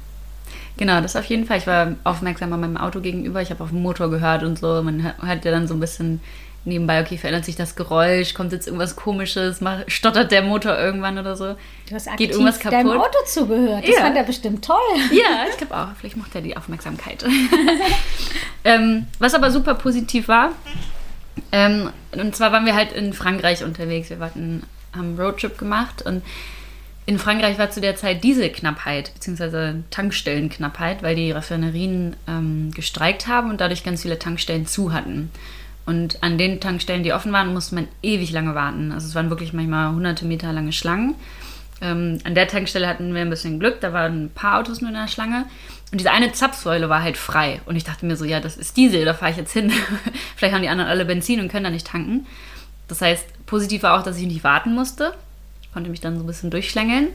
Genau, 0.77 1.01
das 1.01 1.17
auf 1.17 1.25
jeden 1.27 1.47
Fall. 1.47 1.59
Ich 1.59 1.67
war 1.67 1.95
aufmerksam 2.05 2.53
an 2.53 2.61
meinem 2.61 2.77
Auto 2.77 3.01
gegenüber. 3.01 3.43
Ich 3.43 3.51
habe 3.51 3.63
auf 3.63 3.71
dem 3.71 3.83
Motor 3.83 4.11
gehört 4.11 4.43
und 4.43 4.59
so. 4.59 4.83
Man 4.83 5.05
hat 5.05 5.45
ja 5.45 5.51
dann 5.51 5.69
so 5.69 5.75
ein 5.75 5.81
bisschen 5.81 6.21
nebenbei, 6.65 7.01
okay, 7.01 7.19
verändert 7.19 7.45
sich 7.45 7.57
das 7.57 7.75
Geräusch, 7.77 8.35
kommt 8.35 8.53
jetzt 8.53 8.67
irgendwas 8.67 8.97
komisches, 8.97 9.61
mach, 9.61 9.81
stottert 9.89 10.31
der 10.31 10.43
Motor 10.43 10.79
irgendwann 10.79 11.19
oder 11.19 11.37
so. 11.37 11.57
Du 11.89 11.95
hast 11.95 12.09
Geht 12.17 12.31
irgendwas 12.31 12.59
kaputt? 12.59 12.73
deinem 12.79 13.01
Auto 13.01 13.19
zugehört. 13.27 13.87
Das 13.87 13.95
ja. 13.95 14.01
fand 14.03 14.17
er 14.17 14.23
bestimmt 14.25 14.65
toll. 14.65 14.77
Ja, 15.11 15.47
ich 15.51 15.57
glaube 15.57 15.77
auch. 15.77 15.89
Vielleicht 15.99 16.17
mochte 16.17 16.39
er 16.39 16.43
die 16.43 16.57
Aufmerksamkeit. 16.57 17.25
ähm, 18.65 19.07
was 19.19 19.35
aber 19.35 19.51
super 19.51 19.75
positiv 19.75 20.29
war, 20.29 20.53
ähm, 21.51 21.91
und 22.13 22.37
zwar 22.37 22.53
waren 22.53 22.67
wir 22.67 22.75
halt 22.75 22.93
in 22.93 23.13
Frankreich 23.13 23.65
unterwegs. 23.65 24.11
Wir 24.11 24.21
warten, 24.21 24.63
haben 24.93 25.09
einen 25.09 25.21
Roadtrip 25.21 25.59
gemacht 25.59 26.03
und 26.03 26.23
in 27.05 27.19
Frankreich 27.19 27.59
war 27.59 27.71
zu 27.71 27.81
der 27.81 27.97
Zeit 27.97 28.23
Dieselknappheit, 28.23 29.13
beziehungsweise 29.15 29.83
Tankstellenknappheit, 29.91 31.03
weil 31.03 31.17
die 31.17 31.33
Raffinerien 31.33 32.17
ähm, 32.29 32.71
gestreikt 32.75 33.27
haben 33.27 33.51
und 33.51 33.61
dadurch 33.61 33.83
ganz 33.83 34.03
viele 34.03 34.19
Tankstellen 34.19 34.67
zu 34.67 34.93
hatten. 34.93 35.31
Und 35.85 36.23
an 36.23 36.39
den 36.39 36.61
Tankstellen, 36.61 37.03
die 37.03 37.13
offen 37.13 37.33
waren, 37.33 37.53
musste 37.53 37.75
man 37.75 37.89
ewig 38.03 38.31
lange 38.31 38.55
warten. 38.55 38.93
Also 38.93 39.09
es 39.09 39.15
waren 39.15 39.31
wirklich 39.31 39.53
manchmal 39.53 39.93
hunderte 39.93 40.25
Meter 40.25 40.53
lange 40.53 40.73
Schlangen. 40.73 41.15
Ähm, 41.81 42.19
an 42.23 42.37
der 42.37 42.47
Tankstelle 42.47 42.87
hatten 42.87 43.13
wir 43.13 43.23
ein 43.23 43.31
bisschen 43.31 43.59
Glück, 43.59 43.81
da 43.81 43.93
waren 43.93 44.27
ein 44.27 44.31
paar 44.31 44.61
Autos 44.61 44.81
nur 44.81 44.91
in 44.91 44.97
der 44.97 45.09
Schlange. 45.09 45.47
Und 45.91 45.99
diese 45.99 46.13
eine 46.13 46.33
Zapfsäule 46.33 46.89
war 46.89 47.03
halt 47.03 47.17
frei. 47.17 47.61
Und 47.67 47.75
ich 47.75 47.85
dachte 47.85 48.07
mir 48.07 48.17
so, 48.17 48.25
ja, 48.25 48.41
das 48.41 48.57
ist 48.57 48.77
Diesel, 48.77 49.05
da 49.05 49.13
fahre 49.13 49.33
ich 49.33 49.37
jetzt 49.37 49.53
hin. 49.53 49.73
Vielleicht 50.37 50.55
haben 50.55 50.63
die 50.63 50.69
anderen 50.69 50.89
alle 50.89 51.05
Benzin 51.05 51.41
und 51.41 51.51
können 51.51 51.65
da 51.65 51.71
nicht 51.71 51.87
tanken. 51.87 52.27
Das 52.87 53.03
heißt, 53.03 53.47
positiv 53.47 53.83
war 53.83 53.99
auch, 53.99 54.05
dass 54.05 54.17
ich 54.17 54.27
nicht 54.27 54.45
warten 54.45 54.75
musste. 54.75 55.15
Ich 55.63 55.73
konnte 55.73 55.91
mich 55.91 56.01
dann 56.01 56.17
so 56.17 56.23
ein 56.23 56.27
bisschen 56.27 56.51
durchschlängeln. 56.51 57.09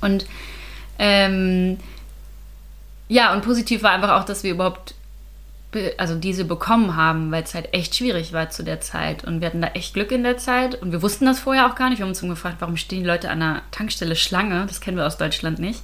Und 0.00 0.26
ähm, 0.98 1.78
ja, 3.08 3.32
und 3.32 3.42
positiv 3.42 3.82
war 3.82 3.92
einfach 3.92 4.20
auch, 4.20 4.24
dass 4.24 4.42
wir 4.42 4.52
überhaupt 4.52 4.94
also 5.98 6.14
diese 6.14 6.44
bekommen 6.44 6.96
haben, 6.96 7.30
weil 7.30 7.42
es 7.42 7.54
halt 7.54 7.72
echt 7.72 7.96
schwierig 7.96 8.32
war 8.32 8.50
zu 8.50 8.62
der 8.62 8.80
Zeit. 8.80 9.24
Und 9.24 9.40
wir 9.40 9.48
hatten 9.48 9.62
da 9.62 9.68
echt 9.68 9.94
Glück 9.94 10.12
in 10.12 10.22
der 10.22 10.38
Zeit. 10.38 10.80
Und 10.80 10.92
wir 10.92 11.02
wussten 11.02 11.26
das 11.26 11.38
vorher 11.38 11.66
auch 11.66 11.74
gar 11.74 11.88
nicht. 11.88 11.98
Wir 11.98 12.04
haben 12.04 12.10
uns 12.10 12.20
gefragt, 12.20 12.56
warum 12.60 12.76
stehen 12.76 13.00
die 13.00 13.06
Leute 13.06 13.30
an 13.30 13.40
der 13.40 13.62
Tankstelle 13.70 14.16
Schlange? 14.16 14.66
Das 14.66 14.80
kennen 14.80 14.96
wir 14.96 15.06
aus 15.06 15.16
Deutschland 15.16 15.58
nicht. 15.58 15.82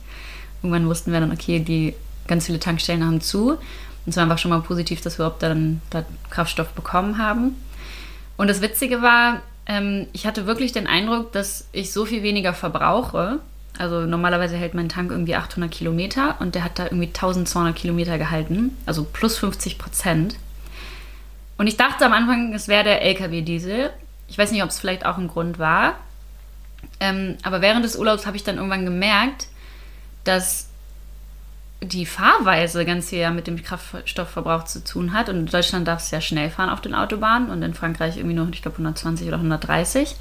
Irgendwann 0.62 0.88
wussten 0.88 1.12
wir 1.12 1.20
dann, 1.20 1.32
okay, 1.32 1.60
die 1.60 1.94
ganz 2.26 2.46
viele 2.46 2.60
Tankstellen 2.60 3.04
haben 3.04 3.20
zu. 3.20 3.52
Und 3.52 3.58
es 4.06 4.16
war 4.16 4.24
einfach 4.24 4.38
schon 4.38 4.50
mal 4.50 4.60
positiv, 4.60 5.00
dass 5.00 5.18
wir 5.18 5.26
überhaupt 5.26 5.42
dann 5.42 5.80
da 5.90 6.04
Kraftstoff 6.30 6.70
bekommen 6.70 7.18
haben. 7.18 7.56
Und 8.36 8.48
das 8.48 8.60
Witzige 8.60 9.02
war, 9.02 9.42
ähm, 9.66 10.06
ich 10.12 10.26
hatte 10.26 10.46
wirklich 10.46 10.72
den 10.72 10.86
Eindruck, 10.86 11.32
dass 11.32 11.68
ich 11.72 11.92
so 11.92 12.04
viel 12.04 12.22
weniger 12.22 12.54
verbrauche 12.54 13.40
also 13.78 14.02
normalerweise 14.02 14.56
hält 14.56 14.74
mein 14.74 14.88
Tank 14.88 15.10
irgendwie 15.10 15.34
800 15.34 15.70
Kilometer 15.70 16.36
und 16.40 16.54
der 16.54 16.64
hat 16.64 16.78
da 16.78 16.84
irgendwie 16.84 17.06
1200 17.06 17.74
Kilometer 17.74 18.18
gehalten, 18.18 18.76
also 18.86 19.04
plus 19.04 19.38
50 19.38 19.78
Prozent. 19.78 20.36
Und 21.56 21.66
ich 21.66 21.76
dachte 21.76 22.04
am 22.04 22.12
Anfang, 22.12 22.52
es 22.54 22.68
wäre 22.68 22.84
der 22.84 23.02
LKW-Diesel. 23.02 23.90
Ich 24.28 24.36
weiß 24.36 24.52
nicht, 24.52 24.62
ob 24.62 24.70
es 24.70 24.80
vielleicht 24.80 25.06
auch 25.06 25.18
ein 25.18 25.28
Grund 25.28 25.58
war. 25.58 25.94
Ähm, 27.00 27.36
aber 27.42 27.60
während 27.60 27.84
des 27.84 27.96
Urlaubs 27.96 28.26
habe 28.26 28.36
ich 28.36 28.44
dann 28.44 28.56
irgendwann 28.56 28.84
gemerkt, 28.84 29.46
dass 30.24 30.68
die 31.82 32.06
Fahrweise 32.06 32.84
ganz 32.84 33.10
viel 33.10 33.28
mit 33.30 33.46
dem 33.46 33.62
Kraftstoffverbrauch 33.62 34.64
zu 34.64 34.84
tun 34.84 35.12
hat. 35.12 35.28
Und 35.28 35.36
in 35.36 35.46
Deutschland 35.46 35.88
darf 35.88 36.02
es 36.02 36.10
ja 36.10 36.20
schnell 36.20 36.50
fahren 36.50 36.70
auf 36.70 36.80
den 36.80 36.94
Autobahnen 36.94 37.50
und 37.50 37.62
in 37.62 37.74
Frankreich 37.74 38.16
irgendwie 38.16 38.36
nur, 38.36 38.48
ich 38.52 38.62
glaube, 38.62 38.76
120 38.76 39.26
oder 39.26 39.36
130. 39.36 40.16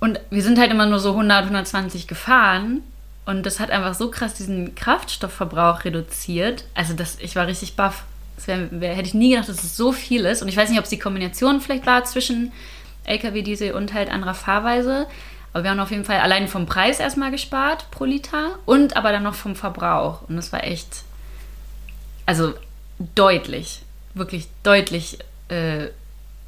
Und 0.00 0.20
wir 0.30 0.42
sind 0.42 0.58
halt 0.58 0.70
immer 0.70 0.86
nur 0.86 0.98
so 0.98 1.10
100, 1.10 1.44
120 1.44 2.06
gefahren. 2.06 2.82
Und 3.24 3.44
das 3.44 3.58
hat 3.58 3.70
einfach 3.70 3.94
so 3.94 4.10
krass 4.10 4.34
diesen 4.34 4.74
Kraftstoffverbrauch 4.74 5.84
reduziert. 5.84 6.64
Also 6.74 6.94
das, 6.94 7.18
ich 7.20 7.34
war 7.34 7.46
richtig 7.46 7.74
baff. 7.74 8.04
Das 8.36 8.46
wär, 8.46 8.68
wär, 8.70 8.94
hätte 8.94 9.08
ich 9.08 9.14
nie 9.14 9.30
gedacht, 9.30 9.48
dass 9.48 9.64
es 9.64 9.76
so 9.76 9.92
viel 9.92 10.26
ist. 10.26 10.42
Und 10.42 10.48
ich 10.48 10.56
weiß 10.56 10.68
nicht, 10.68 10.78
ob 10.78 10.84
es 10.84 10.90
die 10.90 10.98
Kombination 10.98 11.60
vielleicht 11.60 11.86
war 11.86 12.04
zwischen 12.04 12.52
LKW-Diesel 13.04 13.72
und 13.72 13.94
halt 13.94 14.10
anderer 14.10 14.34
Fahrweise. 14.34 15.06
Aber 15.52 15.64
wir 15.64 15.70
haben 15.70 15.80
auf 15.80 15.90
jeden 15.90 16.04
Fall 16.04 16.20
allein 16.20 16.48
vom 16.48 16.66
Preis 16.66 17.00
erstmal 17.00 17.30
gespart 17.30 17.90
pro 17.90 18.04
Liter 18.04 18.58
und 18.66 18.96
aber 18.96 19.10
dann 19.10 19.22
noch 19.22 19.34
vom 19.34 19.56
Verbrauch. 19.56 20.20
Und 20.28 20.36
das 20.36 20.52
war 20.52 20.62
echt, 20.64 21.02
also 22.26 22.52
deutlich, 22.98 23.80
wirklich 24.12 24.48
deutlich 24.62 25.18
äh, 25.48 25.86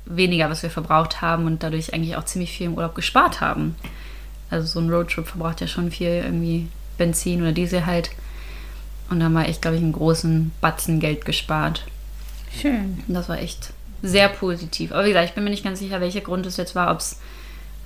weniger, 0.09 0.51
was 0.51 0.63
wir 0.63 0.71
verbraucht 0.71 1.21
haben 1.21 1.47
und 1.47 1.63
dadurch 1.63 1.93
eigentlich 1.93 2.17
auch 2.17 2.25
ziemlich 2.25 2.53
viel 2.53 2.67
im 2.67 2.75
Urlaub 2.75 2.95
gespart 2.95 3.41
haben. 3.41 3.77
Also 4.51 4.67
so 4.67 4.81
ein 4.81 4.91
Roadtrip 4.91 5.27
verbraucht 5.27 5.61
ja 5.61 5.67
schon 5.67 5.91
viel 5.91 6.09
irgendwie 6.09 6.69
Benzin 6.97 7.43
oder 7.43 7.53
Diesel 7.53 7.87
halt. 7.87 8.11
Und 9.11 9.21
da 9.21 9.27
haben 9.27 9.35
wir 9.35 9.47
echt, 9.47 9.63
glaube 9.63 9.77
ich, 9.77 9.83
einen 9.83 9.93
großen 9.93 10.53
Batzen 10.61 11.01
Geld 11.01 11.25
gespart. 11.25 11.85
Schön. 12.61 13.03
Und 13.07 13.15
das 13.15 13.29
war 13.29 13.39
echt 13.39 13.73
sehr 14.03 14.29
positiv. 14.29 14.93
Aber 14.93 15.05
wie 15.05 15.09
gesagt, 15.09 15.29
ich 15.29 15.35
bin 15.35 15.45
mir 15.45 15.51
nicht 15.51 15.65
ganz 15.65 15.79
sicher, 15.79 16.01
welcher 16.01 16.21
Grund 16.21 16.47
es 16.47 16.57
jetzt 16.57 16.75
war, 16.75 16.91
ob 16.91 16.99
es 16.99 17.19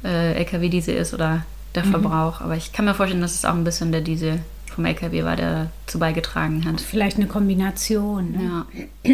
äh, 0.04 0.34
LKW-Diesel 0.34 0.94
ist 0.94 1.14
oder 1.14 1.44
der 1.74 1.84
mhm. 1.84 1.90
Verbrauch. 1.90 2.40
Aber 2.40 2.56
ich 2.56 2.72
kann 2.72 2.84
mir 2.84 2.94
vorstellen, 2.94 3.22
dass 3.22 3.34
es 3.34 3.44
auch 3.44 3.54
ein 3.54 3.64
bisschen 3.64 3.92
der 3.92 4.00
Diesel 4.00 4.40
vom 4.74 4.84
LKW 4.84 5.24
war, 5.24 5.36
der 5.36 5.70
dazu 5.86 5.98
beigetragen 5.98 6.64
hat. 6.64 6.80
Vielleicht 6.80 7.16
eine 7.16 7.26
Kombination. 7.26 8.32
Ne? 8.32 8.66
Ja. 9.04 9.12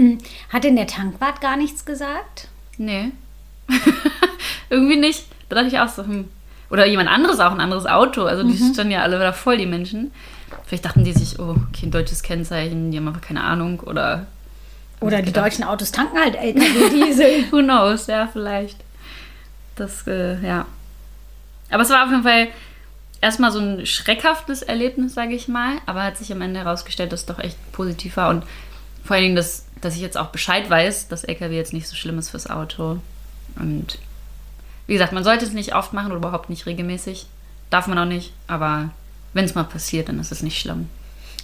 Hat 0.51 0.65
denn 0.65 0.77
der 0.77 0.87
Tankwart 0.87 1.41
gar 1.41 1.57
nichts 1.57 1.85
gesagt? 1.85 2.49
Nee. 2.79 3.11
Irgendwie 4.71 4.97
nicht. 4.97 5.25
Da 5.49 5.57
dachte 5.57 5.69
ich 5.69 5.79
auch 5.79 5.89
so, 5.89 6.05
hm. 6.05 6.29
Oder 6.71 6.87
jemand 6.87 7.09
anderes 7.09 7.41
auch, 7.41 7.53
ein 7.53 7.61
anderes 7.61 7.87
Auto. 7.87 8.25
Also 8.25 8.43
die 8.43 8.63
mhm. 8.63 8.73
standen 8.73 8.93
ja 8.93 9.03
alle 9.03 9.19
da 9.19 9.33
voll, 9.33 9.57
die 9.57 9.67
Menschen. 9.67 10.13
Vielleicht 10.67 10.85
dachten 10.85 11.05
die 11.05 11.13
sich, 11.13 11.39
oh, 11.39 11.57
okay, 11.69 11.87
ein 11.87 11.91
deutsches 11.91 12.23
Kennzeichen, 12.23 12.91
die 12.91 12.99
haben 12.99 13.09
einfach 13.09 13.23
keine 13.23 13.43
Ahnung. 13.43 13.81
Oder. 13.81 14.27
Oder 15.01 15.19
die 15.19 15.27
gedacht. 15.27 15.47
deutschen 15.47 15.65
Autos 15.65 15.93
tanken 15.93 16.19
halt 16.19 16.35
LKW-Diesel. 16.35 17.45
Who 17.51 17.63
knows, 17.63 18.07
ja, 18.07 18.29
vielleicht. 18.31 18.77
Das, 19.77 20.07
äh, 20.07 20.45
ja. 20.45 20.67
Aber 21.71 21.83
es 21.83 21.91
war 21.91 22.05
auf 22.05 22.11
jeden 22.11 22.23
Fall 22.23 22.49
erstmal 23.21 23.53
so 23.53 23.61
ein 23.61 23.87
schreckhaftes 23.87 24.63
Erlebnis, 24.63 25.15
sage 25.15 25.35
ich 25.35 25.49
mal. 25.49 25.77
Aber 25.87 26.03
hat 26.03 26.19
sich 26.19 26.33
am 26.33 26.43
Ende 26.43 26.61
herausgestellt, 26.61 27.13
dass 27.13 27.21
es 27.21 27.27
doch 27.27 27.39
echt 27.39 27.57
positiv 27.73 28.17
war. 28.19 28.29
Und 28.29 28.45
vor 29.05 29.17
allen 29.17 29.25
Dingen 29.25 29.37
das 29.37 29.65
dass 29.81 29.95
ich 29.95 30.01
jetzt 30.01 30.17
auch 30.17 30.29
Bescheid 30.29 30.69
weiß, 30.69 31.09
dass 31.09 31.25
LKW 31.25 31.57
jetzt 31.57 31.73
nicht 31.73 31.89
so 31.89 31.97
schlimm 31.97 32.19
ist 32.19 32.31
fürs 32.31 32.49
Auto. 32.49 32.99
Und 33.57 33.99
wie 34.87 34.95
gesagt, 34.95 35.13
man 35.13 35.25
sollte 35.25 35.45
es 35.45 35.53
nicht 35.53 35.75
oft 35.75 35.93
machen 35.93 36.09
oder 36.09 36.17
überhaupt 36.17 36.51
nicht 36.51 36.67
regelmäßig. 36.67 37.27
Darf 37.71 37.87
man 37.87 37.99
auch 37.99 38.07
nicht, 38.07 38.33
aber 38.47 38.91
wenn 39.35 39.45
es 39.45 39.55
mal 39.55 39.65
passiert, 39.65 40.09
dann 40.09 40.19
ist 40.19 40.33
es 40.33 40.43
nicht 40.43 40.59
schlimm. 40.59 40.89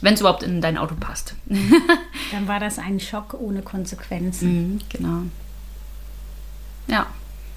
Wenn 0.00 0.14
es 0.14 0.20
überhaupt 0.20 0.42
in 0.42 0.60
dein 0.60 0.78
Auto 0.78 0.94
passt. 0.94 1.34
dann 2.32 2.48
war 2.48 2.60
das 2.60 2.78
ein 2.78 3.00
Schock 3.00 3.34
ohne 3.34 3.62
Konsequenzen. 3.62 4.72
Mhm, 4.72 4.80
genau. 4.88 5.22
Ja, 6.86 7.06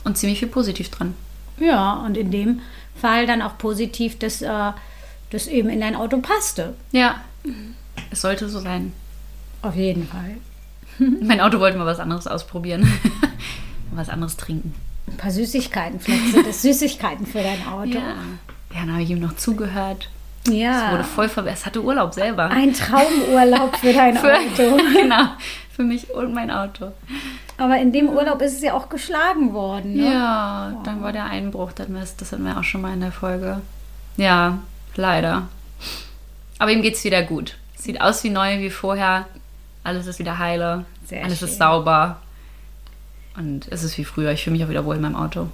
und 0.03 0.17
ziemlich 0.17 0.39
viel 0.39 0.48
positiv 0.48 0.89
dran. 0.89 1.15
Ja, 1.60 1.93
und 1.93 2.17
in 2.17 2.31
dem 2.31 2.62
Fall 2.96 3.25
dann 3.25 3.41
auch 3.41 3.57
positiv, 3.57 4.19
dass 4.19 4.41
äh, 4.41 4.72
das 5.29 5.48
eben 5.48 5.69
in 5.69 5.81
dein 5.81 5.96
Auto 5.96 6.19
passte. 6.19 6.75
Ja, 6.91 7.22
es 8.12 8.22
sollte 8.22 8.50
so 8.50 8.60
sein. 8.60 8.93
Auf 9.62 9.75
jeden 9.75 10.07
Fall. 10.07 10.38
mein 11.22 11.42
Auto 11.42 11.60
wollte 11.60 11.77
mal 11.77 11.86
was 11.86 12.00
anderes 12.00 12.27
ausprobieren. 12.27 12.92
was 13.92 14.10
anderes 14.10 14.38
trinken. 14.38 14.74
Ein 15.08 15.18
paar 15.18 15.32
Süßigkeiten. 15.32 16.00
Vielleicht 16.00 16.34
sind 16.34 16.48
das 16.48 16.62
Süßigkeiten 16.62 17.25
für 17.25 17.39
dein 17.39 17.66
Auto. 17.68 17.89
Ja, 17.98 18.16
ja 18.74 18.80
dann 18.82 18.92
habe 18.92 19.04
ich 19.04 19.10
ihm 19.10 19.20
noch 19.20 19.36
zugehört. 19.36 20.10
Ja. 20.48 20.86
Es 20.86 20.92
wurde 20.92 21.04
voll 21.04 21.30
verwehrt. 21.30 21.58
Es 21.58 21.66
hatte 21.66 21.84
Urlaub 21.84 22.13
selber. 22.13 22.50
Ein 22.50 22.74
Traumurlaub 22.74 23.75
für 23.77 23.94
dein 23.94 24.18
für, 24.18 24.34
Auto. 24.34 24.77
genau. 24.94 25.25
Für 25.75 25.84
mich 25.84 26.10
und 26.10 26.34
mein 26.34 26.50
Auto. 26.50 26.92
Aber 27.58 27.77
in 27.77 27.92
dem 27.92 28.10
Urlaub 28.10 28.42
ist 28.42 28.54
es 28.54 28.62
ja 28.62 28.74
auch 28.74 28.89
geschlagen 28.89 29.54
worden. 29.54 29.96
Ne? 29.96 30.12
Ja, 30.12 30.72
wow. 30.74 30.84
dann 30.84 31.01
war 31.01 31.12
der 31.12 31.25
Einbruch. 31.25 31.72
Das 31.74 31.88
hatten 32.32 32.46
wir 32.46 32.58
auch 32.58 32.63
schon 32.63 32.82
mal 32.82 32.94
in 32.94 33.01
der 33.01 33.12
Folge. 33.12 33.62
Ja, 34.16 34.60
leider. 34.96 35.48
Aber 36.60 36.72
ihm 36.72 36.82
geht 36.82 36.96
es 36.96 37.04
wieder 37.04 37.24
gut. 37.24 37.58
Sieht 37.75 38.01
aus 38.01 38.24
wie 38.24 38.30
neu, 38.30 38.60
wie 38.60 38.70
vorher. 38.70 39.25
Alles 39.88 40.06
ist 40.06 40.20
wieder 40.20 40.38
heile. 40.38 40.84
Sehr 41.06 41.24
alles 41.24 41.39
schön. 41.39 41.48
ist 41.48 41.60
sauber. 41.60 42.20
Und 43.38 43.72
es 43.72 43.84
ist 43.84 43.98
wie 43.98 44.03
früher. 44.03 44.34
Ich 44.34 44.44
fühle 44.44 44.58
mich 44.58 44.65
auch 44.65 44.70
wieder 44.70 44.84
wohl 44.84 44.98
in 44.98 45.01
meinem 45.01 45.15
Auto. 45.15 45.48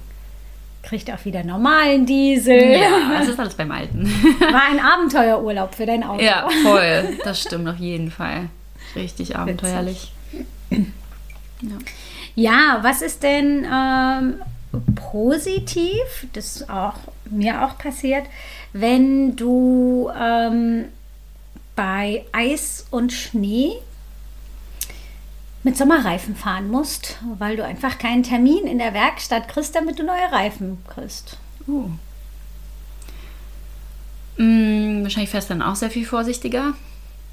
Kriegt 0.82 1.08
auch 1.12 1.24
wieder 1.24 1.44
normalen 1.44 2.04
Diesel. 2.04 2.72
Ja, 2.72 3.20
es 3.22 3.28
ist 3.28 3.38
alles 3.38 3.54
beim 3.54 3.70
Alten. 3.70 4.06
War 4.40 4.62
ein 4.72 4.80
Abenteuerurlaub 4.80 5.76
für 5.76 5.86
dein 5.86 6.02
Auto. 6.02 6.20
Ja, 6.20 6.48
voll. 6.64 7.16
Das 7.24 7.42
stimmt 7.42 7.68
auf 7.68 7.76
jeden 7.76 8.10
Fall. 8.10 8.48
Richtig 8.96 9.36
abenteuerlich. 9.36 10.12
Ja. 10.70 10.80
ja, 12.34 12.78
was 12.82 13.02
ist 13.02 13.22
denn 13.22 13.64
ähm, 13.72 14.34
positiv, 14.96 16.26
das 16.32 16.56
ist 16.56 16.70
auch 16.70 16.96
mir 17.30 17.64
auch 17.64 17.78
passiert, 17.78 18.24
wenn 18.72 19.36
du 19.36 20.10
ähm, 20.20 20.86
bei 21.76 22.24
Eis 22.32 22.88
und 22.90 23.12
Schnee 23.12 23.74
mit 25.64 25.76
Sommerreifen 25.76 26.36
fahren 26.36 26.68
musst, 26.68 27.18
weil 27.38 27.56
du 27.56 27.64
einfach 27.64 27.98
keinen 27.98 28.22
Termin 28.22 28.66
in 28.66 28.78
der 28.78 28.94
Werkstatt 28.94 29.48
kriegst, 29.48 29.74
damit 29.74 29.98
du 29.98 30.04
neue 30.04 30.30
Reifen 30.30 30.78
kriegst. 30.86 31.38
Uh. 31.66 31.88
wahrscheinlich 34.36 35.30
fährst 35.30 35.48
du 35.50 35.54
dann 35.54 35.62
auch 35.62 35.76
sehr 35.76 35.90
viel 35.90 36.04
vorsichtiger, 36.06 36.74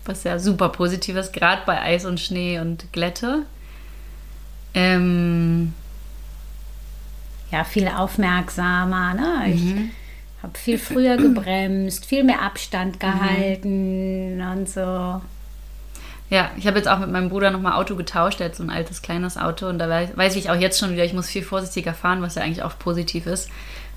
was 0.05 0.23
ja 0.23 0.39
super 0.39 0.69
positiv 0.69 1.15
ist, 1.17 1.33
gerade 1.33 1.63
bei 1.65 1.81
Eis 1.81 2.05
und 2.05 2.19
Schnee 2.19 2.59
und 2.59 2.91
Glätte. 2.93 3.45
Ähm, 4.73 5.73
ja, 7.51 7.63
viel 7.65 7.87
aufmerksamer. 7.87 9.13
Ne? 9.13 9.53
Ich 9.53 9.61
Mhm. 9.63 9.91
habe 10.43 10.57
viel 10.57 10.77
früher 10.77 11.17
gebremst, 11.17 12.05
viel 12.05 12.23
mehr 12.23 12.41
Abstand 12.41 12.99
gehalten 12.99 14.37
Mhm. 14.37 14.51
und 14.51 14.69
so. 14.69 15.21
Ja, 16.31 16.49
ich 16.55 16.65
habe 16.65 16.77
jetzt 16.77 16.87
auch 16.87 16.99
mit 16.99 17.11
meinem 17.11 17.27
Bruder 17.27 17.51
nochmal 17.51 17.73
Auto 17.73 17.97
getauscht. 17.97 18.39
Der 18.39 18.47
hat 18.47 18.55
so 18.55 18.63
ein 18.63 18.69
altes, 18.69 19.01
kleines 19.01 19.35
Auto. 19.37 19.67
Und 19.67 19.79
da 19.79 19.89
weiß, 19.89 20.35
ich 20.37 20.49
auch 20.49 20.55
jetzt 20.55 20.79
schon 20.79 20.93
wieder, 20.93 21.03
ich 21.03 21.13
muss 21.13 21.27
viel 21.27 21.43
vorsichtiger 21.43 21.93
fahren, 21.93 22.21
was 22.21 22.35
ja 22.35 22.41
eigentlich 22.41 22.63
auch 22.63 22.79
positiv 22.79 23.25
ist. 23.25 23.49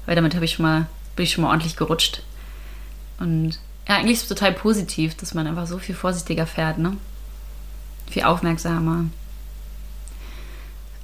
Weil 0.04 0.16
damit 0.16 0.34
ich 0.34 0.52
schon 0.52 0.64
mal, 0.64 0.88
bin 1.14 1.22
ich 1.22 1.32
schon 1.32 1.44
mal 1.44 1.50
ordentlich 1.50 1.76
gerutscht. 1.76 2.22
Und 3.20 3.60
ja, 3.88 3.98
eigentlich 3.98 4.16
ist 4.16 4.22
es 4.24 4.28
total 4.28 4.52
positiv, 4.52 5.16
dass 5.16 5.32
man 5.32 5.46
einfach 5.46 5.68
so 5.68 5.78
viel 5.78 5.94
vorsichtiger 5.94 6.44
fährt, 6.44 6.78
ne? 6.78 6.96
Viel 8.10 8.24
aufmerksamer. 8.24 9.04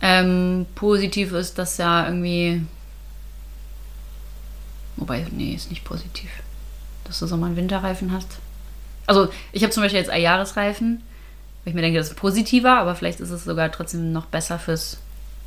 Ähm, 0.02 0.66
positiv 0.74 1.30
ist, 1.30 1.58
dass 1.58 1.78
ja 1.78 2.06
irgendwie. 2.06 2.66
Wobei, 4.96 5.26
nee, 5.30 5.52
ist 5.52 5.70
nicht 5.70 5.84
positiv. 5.84 6.30
Dass 7.04 7.20
du 7.20 7.26
Sommer- 7.28 7.46
und 7.46 7.56
Winterreifen 7.56 8.10
hast. 8.10 8.38
Also, 9.06 9.28
ich 9.52 9.62
habe 9.62 9.72
zum 9.72 9.84
Beispiel 9.84 10.00
jetzt 10.00 10.12
Jahresreifen, 10.12 11.02
weil 11.64 11.70
ich 11.70 11.74
mir 11.74 11.82
denke, 11.82 11.98
das 11.98 12.08
ist 12.08 12.16
positiver, 12.16 12.78
aber 12.78 12.94
vielleicht 12.94 13.20
ist 13.20 13.30
es 13.30 13.44
sogar 13.44 13.70
trotzdem 13.70 14.12
noch 14.12 14.26
besser 14.26 14.58
fürs 14.58 14.98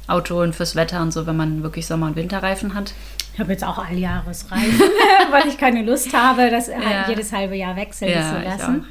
Auto 0.08 0.42
und 0.42 0.54
fürs 0.54 0.76
Wetter 0.76 1.02
und 1.02 1.12
so, 1.12 1.26
wenn 1.26 1.36
man 1.38 1.64
wirklich 1.64 1.88
Sommer- 1.88 2.08
und 2.08 2.16
Winterreifen 2.16 2.74
hat. 2.76 2.94
Ich 3.34 3.40
habe 3.40 3.52
jetzt 3.54 3.64
auch 3.64 3.78
Alljahresreifen, 3.78 4.80
weil 5.32 5.48
ich 5.48 5.58
keine 5.58 5.82
Lust 5.82 6.14
habe, 6.14 6.50
das 6.52 6.68
halt 6.68 6.84
Ja. 6.84 7.10
jedes 7.10 7.32
halbe 7.32 7.56
Jahr 7.56 7.76
wechseln 7.76 8.12
Ja, 8.12 8.30
zu 8.36 8.42
lassen. 8.44 8.86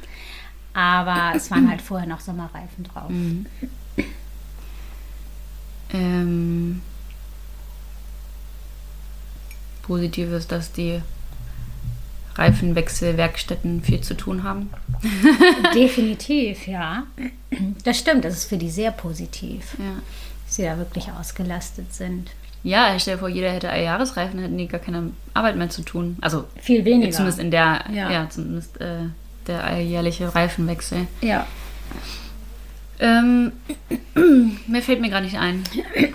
Aber 0.73 1.33
es 1.35 1.51
waren 1.51 1.69
halt 1.69 1.81
vorher 1.81 2.07
noch 2.07 2.19
Sommerreifen 2.19 2.83
drauf. 2.83 3.09
Mhm. 3.09 3.45
Ähm, 5.93 6.81
positiv 9.83 10.31
ist, 10.31 10.51
dass 10.51 10.71
die 10.71 11.01
Reifenwechselwerkstätten 12.35 13.81
viel 13.83 14.01
zu 14.01 14.15
tun 14.15 14.43
haben. 14.43 14.69
Definitiv, 15.75 16.67
ja. 16.67 17.03
Das 17.83 17.99
stimmt, 17.99 18.25
das 18.25 18.35
ist 18.35 18.45
für 18.49 18.57
die 18.57 18.69
sehr 18.69 18.91
positiv, 18.91 19.75
Ja. 19.79 20.01
dass 20.45 20.55
sie 20.55 20.63
da 20.63 20.77
wirklich 20.77 21.09
ausgelastet 21.11 21.93
sind. 21.93 22.31
Ja, 22.63 22.97
stell 22.97 23.15
dir 23.15 23.19
vor, 23.19 23.29
jeder 23.29 23.51
hätte 23.51 23.67
Jahresreifen, 23.67 24.35
dann 24.35 24.45
hätten 24.45 24.57
die 24.57 24.67
gar 24.67 24.79
keine 24.79 25.11
Arbeit 25.33 25.57
mehr 25.57 25.69
zu 25.69 25.81
tun. 25.81 26.17
Also 26.21 26.45
Viel 26.61 26.85
weniger. 26.85 27.11
zumindest 27.11 27.39
in 27.39 27.51
der, 27.51 27.83
ja, 27.93 28.09
Ja. 28.09 28.29
zumindest 28.29 28.79
äh, 28.79 28.99
der 29.47 29.63
alljährliche 29.65 30.33
Reifenwechsel. 30.33 31.07
ja. 31.21 31.45
Ähm, 32.99 33.51
mehr 34.67 34.81
fällt 34.81 35.01
mir 35.01 35.09
gerade 35.09 35.25
nicht 35.25 35.37
ein. 35.37 35.63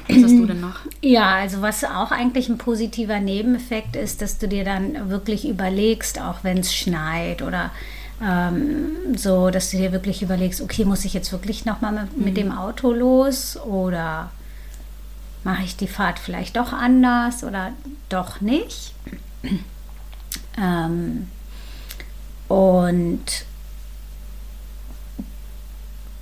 Was 0.08 0.22
hast 0.22 0.32
du 0.32 0.46
denn 0.46 0.60
noch? 0.60 0.80
Ja, 1.02 1.36
also 1.36 1.60
was 1.60 1.84
auch 1.84 2.10
eigentlich 2.10 2.48
ein 2.48 2.58
positiver 2.58 3.20
Nebeneffekt 3.20 3.96
ist, 3.96 4.22
dass 4.22 4.38
du 4.38 4.48
dir 4.48 4.64
dann 4.64 5.10
wirklich 5.10 5.48
überlegst, 5.48 6.20
auch 6.20 6.44
wenn 6.44 6.58
es 6.58 6.74
schneit 6.74 7.42
oder 7.42 7.70
ähm, 8.22 9.16
so, 9.16 9.50
dass 9.50 9.70
du 9.70 9.76
dir 9.76 9.92
wirklich 9.92 10.22
überlegst, 10.22 10.60
okay, 10.60 10.84
muss 10.84 11.04
ich 11.04 11.14
jetzt 11.14 11.32
wirklich 11.32 11.64
nochmal 11.64 11.92
mit, 11.92 12.18
mit 12.18 12.36
dem 12.36 12.52
Auto 12.52 12.92
los 12.92 13.56
oder 13.56 14.30
mache 15.44 15.62
ich 15.64 15.76
die 15.76 15.86
Fahrt 15.86 16.18
vielleicht 16.18 16.56
doch 16.56 16.72
anders 16.72 17.44
oder 17.44 17.72
doch 18.08 18.40
nicht. 18.40 18.94
Ähm, 20.60 21.28
und 22.48 23.24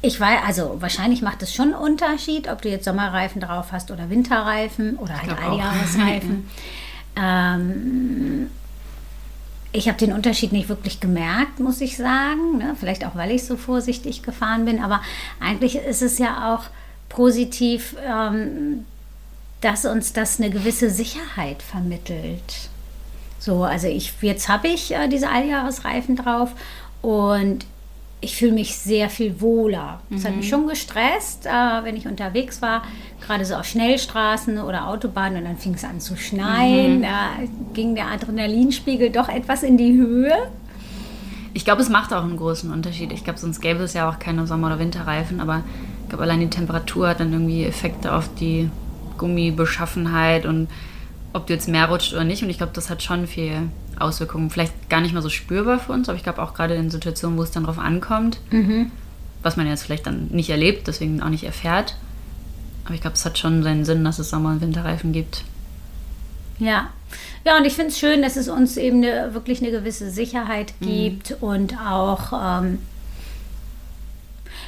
ich 0.07 0.21
weiß, 0.21 0.41
also 0.47 0.77
wahrscheinlich 0.81 1.21
macht 1.21 1.43
es 1.43 1.53
schon 1.53 1.75
einen 1.75 1.83
Unterschied, 1.83 2.49
ob 2.49 2.63
du 2.63 2.69
jetzt 2.69 2.85
Sommerreifen 2.85 3.41
drauf 3.41 3.73
hast 3.73 3.91
oder 3.91 4.09
Winterreifen 4.09 4.97
oder 4.97 5.21
halt. 5.21 5.39
Alljahresreifen. 5.39 6.49
ähm, 7.17 8.51
ich 9.73 9.89
habe 9.89 9.99
den 9.99 10.13
Unterschied 10.13 10.53
nicht 10.53 10.69
wirklich 10.69 11.01
gemerkt, 11.01 11.59
muss 11.59 11.81
ich 11.81 11.97
sagen. 11.97 12.59
Ne? 12.59 12.77
Vielleicht 12.79 13.05
auch, 13.05 13.17
weil 13.17 13.33
ich 13.33 13.45
so 13.45 13.57
vorsichtig 13.57 14.23
gefahren 14.23 14.65
bin. 14.65 14.83
Aber 14.83 15.03
eigentlich 15.41 15.77
ist 15.77 16.03
es 16.03 16.19
ja 16.19 16.55
auch 16.55 16.67
positiv, 17.09 17.97
ähm, 18.05 18.85
dass 19.61 19.85
uns 19.85 20.13
das 20.13 20.41
eine 20.41 20.51
gewisse 20.51 20.89
Sicherheit 20.89 21.63
vermittelt. 21.63 22.71
So, 23.41 23.65
also 23.65 23.89
ich, 23.89 24.13
jetzt 24.23 24.49
habe 24.49 24.69
ich 24.69 24.95
äh, 24.95 25.09
diese 25.09 25.29
Alljahresreifen 25.29 26.17
drauf 26.17 26.53
und 27.03 27.67
ich 28.21 28.37
fühle 28.37 28.53
mich 28.53 28.77
sehr 28.77 29.11
viel 29.11 29.41
wohler. 29.41 30.01
Das 30.11 30.25
hat 30.25 30.35
mich 30.37 30.49
schon 30.49 30.67
gestresst, 30.67 31.47
äh, 31.47 31.51
wenn 31.51 31.97
ich 31.97 32.07
unterwegs 32.07 32.63
war, 32.63 32.83
gerade 33.25 33.45
so 33.45 33.55
auf 33.55 33.67
Schnellstraßen 33.67 34.59
oder 34.59 34.89
Autobahnen 34.89 35.39
und 35.39 35.45
dann 35.45 35.59
fing 35.59 35.75
es 35.75 35.85
an 35.85 36.01
zu 36.01 36.17
schneien. 36.17 37.03
Da 37.03 37.31
ging 37.75 37.95
der 37.95 38.07
Adrenalinspiegel 38.09 39.11
doch 39.11 39.29
etwas 39.29 39.63
in 39.63 39.77
die 39.77 39.95
Höhe. 39.95 40.51
Ich 41.53 41.65
glaube, 41.65 41.83
es 41.83 41.89
macht 41.89 42.13
auch 42.13 42.23
einen 42.23 42.37
großen 42.37 42.73
Unterschied. 42.73 43.13
Ich 43.13 43.25
glaube, 43.25 43.39
sonst 43.39 43.61
gäbe 43.61 43.83
es 43.83 43.95
ja 43.95 44.09
auch 44.09 44.19
keine 44.19 44.47
Sommer- 44.47 44.69
oder 44.69 44.79
Winterreifen, 44.79 45.41
aber 45.41 45.63
ich 46.03 46.09
glaube, 46.09 46.25
allein 46.25 46.41
die 46.41 46.51
Temperatur 46.51 47.09
hat 47.09 47.21
dann 47.21 47.33
irgendwie 47.33 47.65
Effekte 47.65 48.15
auf 48.15 48.29
die 48.35 48.71
Gummibeschaffenheit 49.19 50.47
und 50.47 50.69
ob 51.37 51.47
du 51.47 51.53
jetzt 51.53 51.69
mehr 51.69 51.87
rutscht 51.89 52.13
oder 52.13 52.25
nicht. 52.25 52.43
Und 52.43 52.51
ich 52.51 52.59
glaube, 52.59 52.73
das 52.75 52.91
hat 52.91 53.03
schon 53.03 53.27
viel 53.27 53.69
Auswirkungen. 53.99 54.51
Vielleicht 54.51 54.89
gar 54.89 55.01
nicht 55.01 55.15
mal 55.15 55.23
so 55.23 55.29
spürbar 55.29 55.79
für 55.79 55.93
uns, 55.93 56.09
aber 56.09 56.17
ich 56.17 56.25
glaube 56.25 56.43
auch 56.43 56.55
gerade 56.55 56.75
in 56.75 56.91
Situationen, 56.91 57.39
wo 57.39 57.43
es 57.43 57.51
dann 57.51 57.65
drauf 57.65 57.79
ankommt, 57.79 58.41
was 59.43 59.57
man 59.57 59.67
jetzt 59.67 59.85
vielleicht 59.85 60.07
dann 60.07 60.29
nicht 60.29 60.51
erlebt, 60.51 60.89
deswegen 60.89 61.23
auch 61.23 61.29
nicht 61.29 61.45
erfährt. 61.45 61.97
Aber 62.85 62.95
ich 62.95 63.01
glaube, 63.01 63.15
es 63.15 63.25
hat 63.25 63.39
schon 63.39 63.63
seinen 63.63 63.85
Sinn, 63.85 64.05
dass 64.05 64.19
es 64.19 64.31
Sommer- 64.31 64.51
und 64.51 64.61
Winterreifen 64.61 65.13
gibt. 65.13 65.45
Ja. 66.59 66.89
Ja, 67.45 67.57
und 67.57 67.65
ich 67.65 67.75
finde 67.75 67.91
es 67.91 67.99
schön, 67.99 68.23
dass 68.23 68.37
es 68.37 68.49
uns 68.49 68.77
eben 68.77 69.05
eine, 69.05 69.35
wirklich 69.35 69.61
eine 69.61 69.71
gewisse 69.71 70.11
Sicherheit 70.11 70.75
gibt 70.81 71.37
und 71.41 71.79
auch, 71.79 72.33
ähm, 72.33 72.79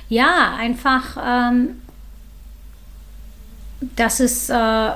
ja, 0.08 0.54
einfach, 0.56 1.16
ähm, 1.24 1.82
dass 3.96 4.20
es, 4.20 4.48
äh, 4.48 4.90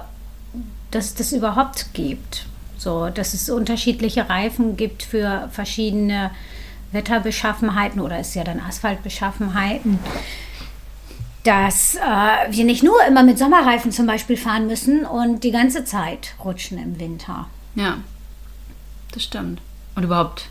dass 0.92 1.06
es 1.06 1.14
das 1.14 1.32
überhaupt 1.32 1.92
gibt. 1.92 2.46
So, 2.78 3.10
dass 3.10 3.34
es 3.34 3.50
unterschiedliche 3.50 4.28
Reifen 4.28 4.76
gibt 4.76 5.02
für 5.02 5.48
verschiedene 5.52 6.30
Wetterbeschaffenheiten 6.92 8.00
oder 8.00 8.20
ist 8.20 8.34
ja 8.34 8.44
dann 8.44 8.60
Asphaltbeschaffenheiten 8.60 9.98
dass 11.44 11.96
äh, 11.96 11.98
wir 12.50 12.64
nicht 12.64 12.82
nur 12.82 12.96
immer 13.06 13.22
mit 13.22 13.38
Sommerreifen 13.38 13.90
zum 13.90 14.06
Beispiel 14.06 14.36
fahren 14.36 14.66
müssen 14.66 15.04
und 15.04 15.42
die 15.42 15.50
ganze 15.50 15.84
Zeit 15.84 16.34
rutschen 16.44 16.78
im 16.78 17.00
Winter. 17.00 17.48
Ja, 17.74 17.98
das 19.12 19.24
stimmt. 19.24 19.60
Und 19.94 20.04
überhaupt 20.04 20.48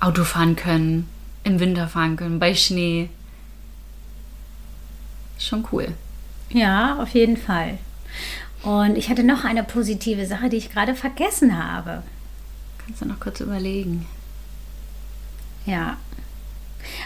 Auto 0.00 0.24
fahren 0.24 0.54
können, 0.54 1.08
im 1.42 1.58
Winter 1.58 1.88
fahren 1.88 2.16
können, 2.16 2.38
bei 2.38 2.54
Schnee. 2.54 3.10
Schon 5.38 5.66
cool. 5.72 5.94
Ja, 6.50 7.02
auf 7.02 7.10
jeden 7.10 7.36
Fall. 7.36 7.78
Und 8.62 8.96
ich 8.96 9.08
hatte 9.08 9.22
noch 9.22 9.44
eine 9.44 9.62
positive 9.62 10.26
Sache, 10.26 10.48
die 10.48 10.56
ich 10.56 10.70
gerade 10.70 10.94
vergessen 10.94 11.62
habe. 11.62 12.02
Kannst 12.84 13.02
du 13.02 13.06
noch 13.06 13.20
kurz 13.20 13.40
überlegen. 13.40 14.06
Ja. 15.66 15.96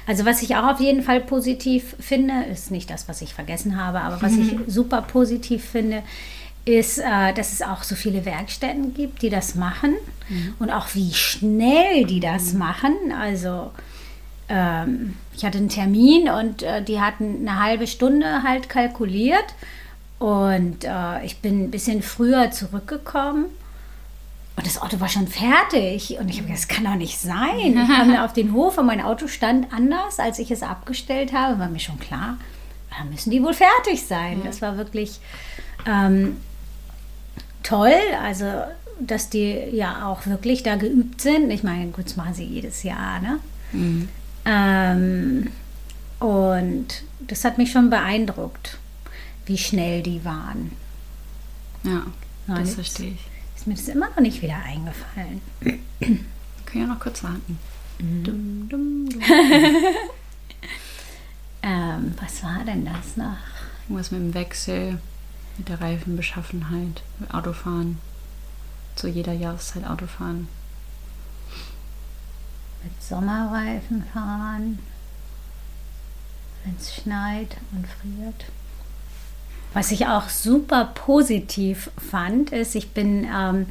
Also 0.06 0.24
was 0.24 0.42
ich 0.42 0.56
auch 0.56 0.74
auf 0.74 0.80
jeden 0.80 1.02
Fall 1.02 1.20
positiv 1.20 1.96
finde, 1.98 2.44
ist 2.44 2.70
nicht 2.70 2.88
das, 2.88 3.08
was 3.08 3.20
ich 3.20 3.34
vergessen 3.34 3.82
habe, 3.82 4.00
aber 4.00 4.22
was 4.22 4.36
ich 4.36 4.54
super 4.66 5.02
positiv 5.02 5.64
finde, 5.64 6.02
ist, 6.64 6.98
äh, 6.98 7.32
dass 7.34 7.52
es 7.52 7.62
auch 7.62 7.82
so 7.82 7.96
viele 7.96 8.24
Werkstätten 8.24 8.94
gibt, 8.94 9.22
die 9.22 9.30
das 9.30 9.56
machen 9.56 9.96
und 10.60 10.70
auch 10.70 10.94
wie 10.94 11.12
schnell 11.12 12.06
die 12.06 12.20
das 12.20 12.52
machen. 12.52 12.94
Also 13.18 13.72
ähm, 14.48 15.16
ich 15.34 15.44
hatte 15.44 15.58
einen 15.58 15.68
Termin 15.68 16.28
und 16.28 16.62
äh, 16.62 16.82
die 16.82 17.00
hatten 17.00 17.48
eine 17.48 17.60
halbe 17.60 17.86
Stunde 17.88 18.44
halt 18.44 18.68
kalkuliert 18.68 19.54
und 20.22 20.84
äh, 20.84 21.24
ich 21.24 21.38
bin 21.38 21.64
ein 21.64 21.70
bisschen 21.72 22.00
früher 22.00 22.52
zurückgekommen 22.52 23.46
und 24.54 24.64
das 24.64 24.80
Auto 24.80 25.00
war 25.00 25.08
schon 25.08 25.26
fertig. 25.26 26.16
Und 26.20 26.28
ich 26.28 26.36
habe 26.36 26.46
gedacht, 26.46 26.62
das 26.62 26.68
kann 26.68 26.84
doch 26.84 26.94
nicht 26.94 27.18
sein. 27.18 27.76
Ich 27.76 27.88
kam 27.88 28.12
da 28.12 28.24
auf 28.24 28.32
den 28.32 28.52
Hof 28.52 28.78
und 28.78 28.86
mein 28.86 29.00
Auto 29.00 29.26
stand 29.26 29.72
anders, 29.72 30.20
als 30.20 30.38
ich 30.38 30.52
es 30.52 30.62
abgestellt 30.62 31.32
habe. 31.32 31.58
War 31.58 31.66
mir 31.66 31.80
schon 31.80 31.98
klar, 31.98 32.36
da 32.96 33.02
müssen 33.04 33.32
die 33.32 33.42
wohl 33.42 33.52
fertig 33.52 34.06
sein. 34.06 34.42
Das 34.44 34.62
war 34.62 34.76
wirklich 34.76 35.18
ähm, 35.88 36.36
toll. 37.64 37.90
Also, 38.22 38.44
dass 39.00 39.28
die 39.28 39.54
ja 39.72 40.06
auch 40.06 40.24
wirklich 40.26 40.62
da 40.62 40.76
geübt 40.76 41.20
sind. 41.20 41.50
Ich 41.50 41.64
meine, 41.64 41.90
gut, 41.90 42.04
das 42.04 42.16
machen 42.16 42.34
sie 42.34 42.44
jedes 42.44 42.84
Jahr, 42.84 43.18
ne? 43.18 43.40
Ähm, 44.44 45.50
und 46.20 46.86
das 47.26 47.44
hat 47.44 47.58
mich 47.58 47.72
schon 47.72 47.90
beeindruckt, 47.90 48.78
wie 49.46 49.58
schnell 49.58 50.02
die 50.02 50.24
waren. 50.24 50.72
Ja, 51.84 52.06
Ja, 52.48 52.58
das 52.58 52.74
verstehe 52.74 53.12
ich. 53.12 53.26
Ist 53.56 53.66
mir 53.66 53.74
das 53.74 53.88
immer 53.88 54.08
noch 54.10 54.20
nicht 54.20 54.42
wieder 54.42 54.56
eingefallen. 54.56 55.40
können 55.60 56.26
ja 56.74 56.86
noch 56.86 57.00
kurz 57.00 57.22
warten. 57.22 57.58
Dum, 57.98 58.68
dum, 58.68 59.08
dum. 59.08 59.22
Ähm, 61.62 62.14
was 62.20 62.42
war 62.42 62.64
denn 62.64 62.84
das 62.84 63.16
noch? 63.16 63.36
Irgendwas 63.84 64.10
mit 64.10 64.20
dem 64.20 64.34
Wechsel, 64.34 64.98
mit 65.56 65.68
der 65.68 65.80
Reifenbeschaffenheit, 65.80 67.02
mit 67.20 67.32
Autofahren. 67.32 67.98
Zu 68.96 69.08
jeder 69.08 69.32
Jahreszeit 69.32 69.86
Autofahren. 69.86 70.48
Mit 72.82 73.00
Sommerreifen 73.00 74.04
fahren, 74.12 74.80
wenn 76.64 76.76
es 76.76 76.94
schneit 76.96 77.56
und 77.70 77.86
friert. 77.86 78.46
Was 79.74 79.90
ich 79.90 80.06
auch 80.06 80.28
super 80.28 80.92
positiv 80.94 81.90
fand, 82.10 82.50
ist, 82.50 82.74
ich 82.74 82.90
bin 82.90 83.24
ähm, 83.24 83.66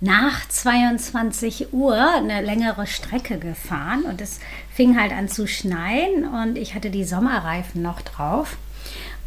nach 0.00 0.48
22 0.48 1.72
Uhr 1.72 1.94
eine 1.94 2.40
längere 2.40 2.86
Strecke 2.86 3.38
gefahren 3.38 4.02
und 4.02 4.20
es 4.20 4.40
fing 4.74 4.98
halt 4.98 5.12
an 5.12 5.28
zu 5.28 5.46
schneien 5.46 6.26
und 6.26 6.56
ich 6.56 6.74
hatte 6.74 6.90
die 6.90 7.04
Sommerreifen 7.04 7.82
noch 7.82 8.00
drauf. 8.00 8.56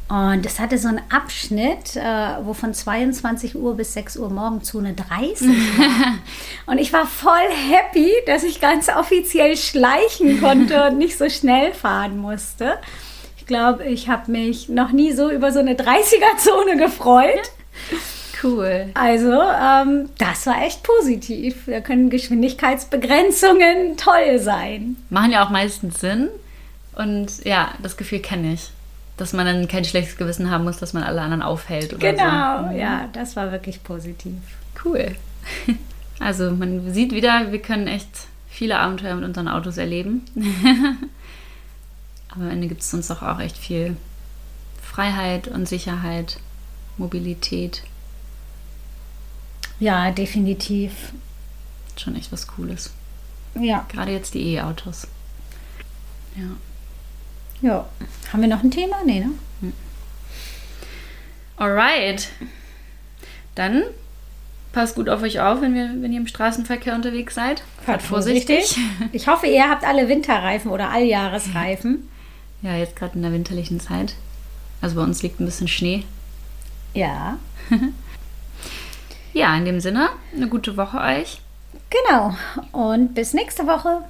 Und 0.09 0.45
es 0.45 0.59
hatte 0.59 0.77
so 0.77 0.89
einen 0.89 1.01
Abschnitt, 1.09 1.95
äh, 1.95 2.35
wo 2.43 2.53
von 2.53 2.73
22 2.73 3.55
Uhr 3.55 3.75
bis 3.75 3.93
6 3.93 4.17
Uhr 4.17 4.29
morgens 4.29 4.67
Zone 4.67 4.93
30 4.93 5.47
war. 5.47 6.17
und 6.65 6.77
ich 6.77 6.91
war 6.91 7.05
voll 7.05 7.49
happy, 7.71 8.11
dass 8.27 8.43
ich 8.43 8.59
ganz 8.59 8.89
offiziell 8.89 9.55
schleichen 9.55 10.41
konnte 10.41 10.87
und 10.87 10.97
nicht 10.97 11.17
so 11.17 11.29
schnell 11.29 11.73
fahren 11.73 12.17
musste. 12.17 12.77
Ich 13.43 13.47
glaube, 13.47 13.83
ich 13.83 14.07
habe 14.07 14.31
mich 14.31 14.69
noch 14.69 14.93
nie 14.93 15.11
so 15.11 15.29
über 15.29 15.51
so 15.51 15.59
eine 15.59 15.73
30er-Zone 15.73 16.77
gefreut. 16.77 17.51
Cool. 18.41 18.85
Also, 18.93 19.33
ähm, 19.33 20.07
das 20.17 20.45
war 20.47 20.63
echt 20.63 20.81
positiv. 20.83 21.63
Da 21.67 21.81
können 21.81 22.09
Geschwindigkeitsbegrenzungen 22.09 23.97
toll 23.97 24.39
sein. 24.39 24.95
Machen 25.09 25.31
ja 25.33 25.45
auch 25.45 25.49
meistens 25.49 25.99
Sinn. 25.99 26.29
Und 26.95 27.43
ja, 27.43 27.73
das 27.81 27.97
Gefühl 27.97 28.19
kenne 28.19 28.53
ich. 28.53 28.69
Dass 29.17 29.33
man 29.33 29.45
dann 29.45 29.67
kein 29.67 29.83
schlechtes 29.83 30.15
Gewissen 30.15 30.49
haben 30.49 30.63
muss, 30.63 30.77
dass 30.77 30.93
man 30.93 31.03
alle 31.03 31.19
anderen 31.19 31.41
aufhält 31.43 31.93
oder 31.93 32.11
Genau, 32.13 32.69
so. 32.71 32.77
ja, 32.77 33.09
das 33.11 33.35
war 33.35 33.51
wirklich 33.51 33.83
positiv. 33.83 34.35
Cool. 34.85 35.15
Also 36.19 36.51
man 36.51 36.93
sieht 36.93 37.11
wieder, 37.11 37.51
wir 37.51 37.59
können 37.59 37.87
echt 37.87 38.07
viele 38.47 38.77
Abenteuer 38.77 39.15
mit 39.15 39.25
unseren 39.25 39.49
Autos 39.49 39.77
erleben. 39.77 40.23
Aber 42.35 42.45
am 42.45 42.51
Ende 42.51 42.67
gibt 42.67 42.81
es 42.81 42.93
uns 42.93 43.07
doch 43.07 43.21
auch 43.21 43.39
echt 43.39 43.57
viel 43.57 43.95
Freiheit 44.81 45.47
und 45.47 45.67
Sicherheit, 45.67 46.39
Mobilität. 46.97 47.83
Ja, 49.79 50.11
definitiv. 50.11 51.13
Schon 51.97 52.15
echt 52.15 52.31
was 52.31 52.47
Cooles. 52.47 52.91
Ja. 53.55 53.85
Gerade 53.89 54.11
jetzt 54.11 54.33
die 54.33 54.53
E-Autos. 54.53 55.07
Ja. 56.35 56.43
Ja. 57.61 57.89
Haben 58.31 58.41
wir 58.41 58.49
noch 58.49 58.63
ein 58.63 58.71
Thema? 58.71 58.97
Nee, 59.05 59.19
ne? 59.19 59.31
Alright. 61.57 62.29
Dann 63.55 63.83
passt 64.71 64.95
gut 64.95 65.07
auf 65.07 65.21
euch 65.21 65.39
auf, 65.39 65.61
wenn, 65.61 65.75
wir, 65.75 65.89
wenn 66.01 66.11
ihr 66.11 66.19
im 66.19 66.27
Straßenverkehr 66.27 66.95
unterwegs 66.95 67.35
seid. 67.35 67.63
Fahrt 67.85 68.01
vorsichtig. 68.01 68.75
Ich 69.11 69.27
hoffe, 69.27 69.45
ihr 69.45 69.69
habt 69.69 69.83
alle 69.83 70.09
Winterreifen 70.09 70.71
oder 70.71 70.89
Alljahresreifen. 70.89 72.09
Ja, 72.63 72.75
jetzt 72.75 72.95
gerade 72.95 73.15
in 73.15 73.21
der 73.21 73.31
winterlichen 73.31 73.79
Zeit. 73.79 74.15
Also 74.81 74.95
bei 74.95 75.03
uns 75.03 75.21
liegt 75.21 75.39
ein 75.39 75.45
bisschen 75.45 75.67
Schnee. 75.67 76.03
Ja. 76.93 77.37
Ja, 79.35 79.57
in 79.57 79.65
dem 79.65 79.79
Sinne, 79.79 80.09
eine 80.35 80.47
gute 80.47 80.77
Woche 80.77 80.99
euch. 80.99 81.41
Genau. 81.89 82.35
Und 82.71 83.15
bis 83.15 83.33
nächste 83.33 83.65
Woche. 83.65 84.03